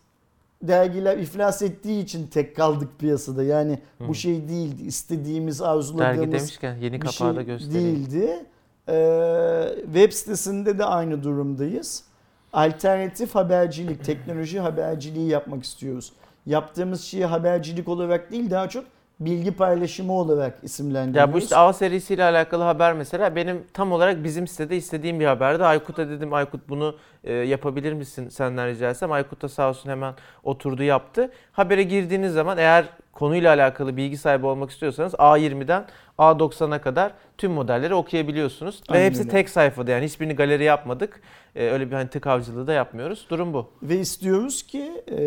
[0.62, 3.42] dergiler iflas ettiği için tek kaldık piyasada.
[3.42, 4.08] Yani Hı.
[4.08, 4.82] bu şey değildi.
[4.82, 7.96] İstediğimiz, Dergi arzuladığımız demişken yeni kapağı da şey göstereyim.
[7.96, 8.44] değildi.
[8.88, 12.04] Ee, web sitesinde de aynı durumdayız.
[12.52, 16.12] Alternatif habercilik, teknoloji haberciliği yapmak istiyoruz.
[16.46, 18.84] Yaptığımız şeyi habercilik olarak değil daha çok
[19.20, 21.16] bilgi paylaşımı olarak isimlendiriyoruz.
[21.28, 25.26] Ya bu işte A serisiyle alakalı haber mesela benim tam olarak bizim sitede istediğim bir
[25.26, 25.64] haberdi.
[25.64, 29.12] Aykut'a dedim Aykut bunu e, yapabilir misin senden rica etsem.
[29.12, 30.14] Aykut da sağ olsun hemen
[30.44, 31.30] oturdu yaptı.
[31.52, 35.84] Habere girdiğiniz zaman eğer konuyla alakalı bilgi sahibi olmak istiyorsanız A20'den
[36.18, 38.82] A90'a kadar tüm modelleri okuyabiliyorsunuz.
[38.88, 39.30] Aynen Ve hepsi öyle.
[39.30, 41.20] tek sayfada yani hiçbirini galeri yapmadık.
[41.56, 43.26] E, öyle bir hani tık avcılığı da yapmıyoruz.
[43.30, 43.70] Durum bu.
[43.82, 45.18] Ve istiyoruz ki e,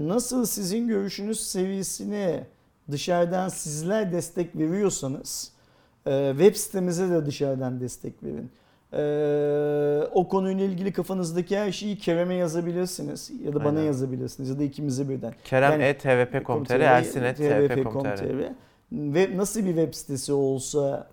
[0.00, 2.46] nasıl sizin görüşünüz seviyesine
[2.92, 5.52] dışarıdan sizler destek veriyorsanız
[6.06, 8.50] e, web sitemize de dışarıdan destek verin.
[8.92, 13.82] E, o konuyla ilgili kafanızdaki her şeyi Kerem'e yazabilirsiniz ya da bana Aynen.
[13.82, 15.34] yazabilirsiniz ya da ikimize birden.
[15.44, 17.22] Kerem Yani- tvp.com.tr, Ersin
[18.92, 21.08] ve nasıl bir web sitesi olsa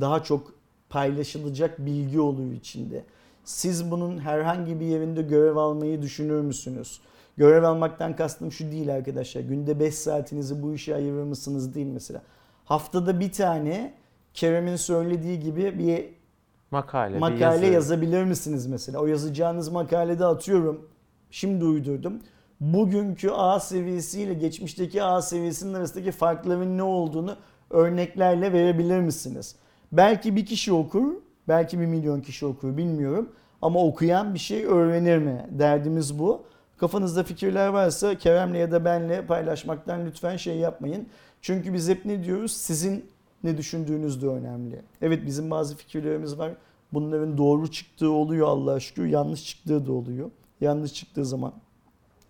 [0.00, 0.54] daha çok
[0.88, 3.04] paylaşılacak bilgi olur içinde.
[3.44, 7.00] Siz bunun herhangi bir yerinde görev almayı düşünür müsünüz?
[7.36, 9.40] Görev almaktan kastım şu değil arkadaşlar.
[9.40, 12.22] Günde 5 saatinizi bu işe ayırır mısınız değil mesela.
[12.64, 13.94] Haftada bir tane
[14.34, 16.04] Kerem'in söylediği gibi bir
[16.70, 17.66] Makale, bir makale yazı.
[17.66, 18.98] yazabilir misiniz mesela?
[19.00, 20.88] O yazacağınız makalede atıyorum.
[21.30, 22.20] Şimdi uydurdum.
[22.60, 27.36] Bugünkü A seviyesiyle geçmişteki A seviyesinin arasındaki farkların ne olduğunu
[27.70, 29.56] örneklerle verebilir misiniz?
[29.92, 31.12] Belki bir kişi okur,
[31.48, 33.28] belki bir milyon kişi okur bilmiyorum.
[33.62, 35.46] Ama okuyan bir şey öğrenir mi?
[35.50, 36.42] Derdimiz bu.
[36.78, 41.08] Kafanızda fikirler varsa Kerem'le ya da benle paylaşmaktan lütfen şey yapmayın.
[41.40, 42.52] Çünkü biz hep ne diyoruz?
[42.52, 43.06] Sizin
[43.44, 44.82] ne düşündüğünüz de önemli.
[45.02, 46.52] Evet bizim bazı fikirlerimiz var.
[46.92, 49.06] Bunların doğru çıktığı oluyor Allah'a şükür.
[49.06, 50.30] Yanlış çıktığı da oluyor.
[50.60, 51.52] Yanlış çıktığı zaman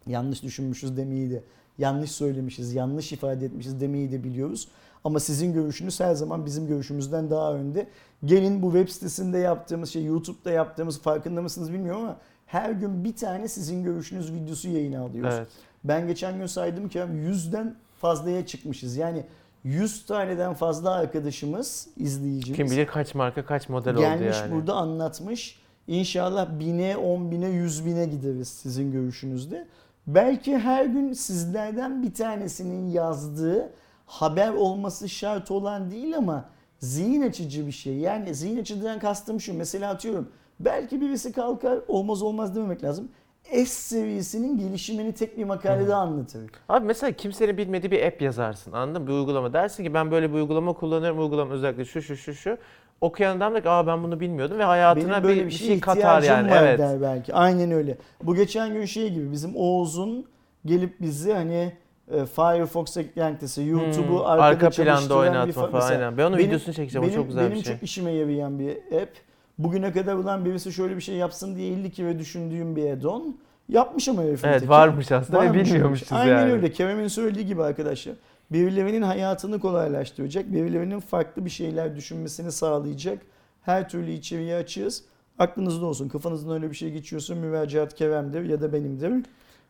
[0.07, 1.43] yanlış düşünmüşüz demeyi de,
[1.79, 4.69] yanlış söylemişiz, yanlış ifade etmişiz demeyi de biliyoruz.
[5.05, 7.89] Ama sizin görüşünüz her zaman bizim görüşümüzden daha önde.
[8.25, 12.17] Gelin bu web sitesinde yaptığımız şey, YouTube'da yaptığımız farkında mısınız bilmiyorum ama
[12.47, 15.35] her gün bir tane sizin görüşünüz videosu yayına alıyoruz.
[15.39, 15.49] Evet.
[15.85, 18.97] Ben geçen gün saydım ki 100'den fazlaya çıkmışız.
[18.97, 19.25] Yani
[19.65, 24.55] 100 taneden fazla arkadaşımız, izleyicimiz Kim bilir kaç marka kaç model oldu gelmiş yani.
[24.55, 25.59] burada anlatmış.
[25.87, 29.67] İnşallah bine, on bine, yüz bine gideriz sizin görüşünüzde.
[30.07, 33.73] Belki her gün sizlerden bir tanesinin yazdığı
[34.07, 36.45] haber olması şart olan değil ama
[36.81, 37.97] zihin açıcı bir şey.
[37.97, 39.55] Yani zihin açıcıdan kastım şu.
[39.55, 40.29] Mesela atıyorum
[40.61, 43.09] belki birisi kalkar olmaz olmaz dememek lazım.
[43.53, 46.43] S seviyesinin gelişimini tek bir makalede anlatır.
[46.69, 49.09] Abi mesela kimsenin bilmediği bir app yazarsın anladın mı?
[49.09, 51.19] Bir uygulama dersin ki ben böyle bir uygulama kullanıyorum.
[51.21, 52.57] Uygulama özellikle şu şu şu şu.
[53.01, 55.81] Okuyan adam der ki aa ben bunu bilmiyordum ve hayatına Benim böyle bir, bir şey
[55.81, 56.51] katar yani.
[56.51, 56.79] var Evet.
[56.79, 57.35] der belki.
[57.35, 57.99] Aynen öyle.
[58.23, 60.27] Bu geçen gün şey gibi bizim Oğuz'un
[60.65, 61.73] gelip bizi hani
[62.13, 66.19] e, Firefox eklentisi, YouTube'u Hmm, arkada arka planda oynatma bir fa- falan aynen.
[66.19, 67.75] Ben onun benim- videosunu çekeceğim benim, o çok güzel benim bir şey.
[67.75, 69.11] çok işime yarayan bir app.
[69.59, 73.37] Bugüne kadar ulan birisi şöyle bir şey yapsın diye 50 kere düşündüğüm bir add-on.
[73.69, 74.71] Yapmış ama herifin Evet teki.
[74.71, 76.13] varmış aslında ve Varmış bilmiyormuşuz.
[76.13, 76.53] Aynen yani.
[76.53, 76.73] öyle.
[76.73, 78.15] Kerem'in söylediği gibi arkadaşlar.
[78.53, 83.19] Birilerinin hayatını kolaylaştıracak, birilerinin farklı bir şeyler düşünmesini sağlayacak
[83.63, 85.05] her türlü içeriği açığız.
[85.39, 86.09] Aklınızda olsun.
[86.09, 89.11] Kafanızdan öyle bir şey geçiyorsa müracaat Kerem'dir ya da benimdir.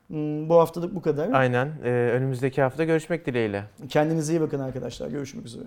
[0.08, 1.32] Hmm, Bu haftalık bu kadar.
[1.32, 1.68] Aynen.
[1.84, 3.64] Ee, önümüzdeki hafta görüşmek dileğiyle.
[3.88, 5.08] Kendinize iyi bakın arkadaşlar.
[5.08, 5.64] Görüşmek üzere.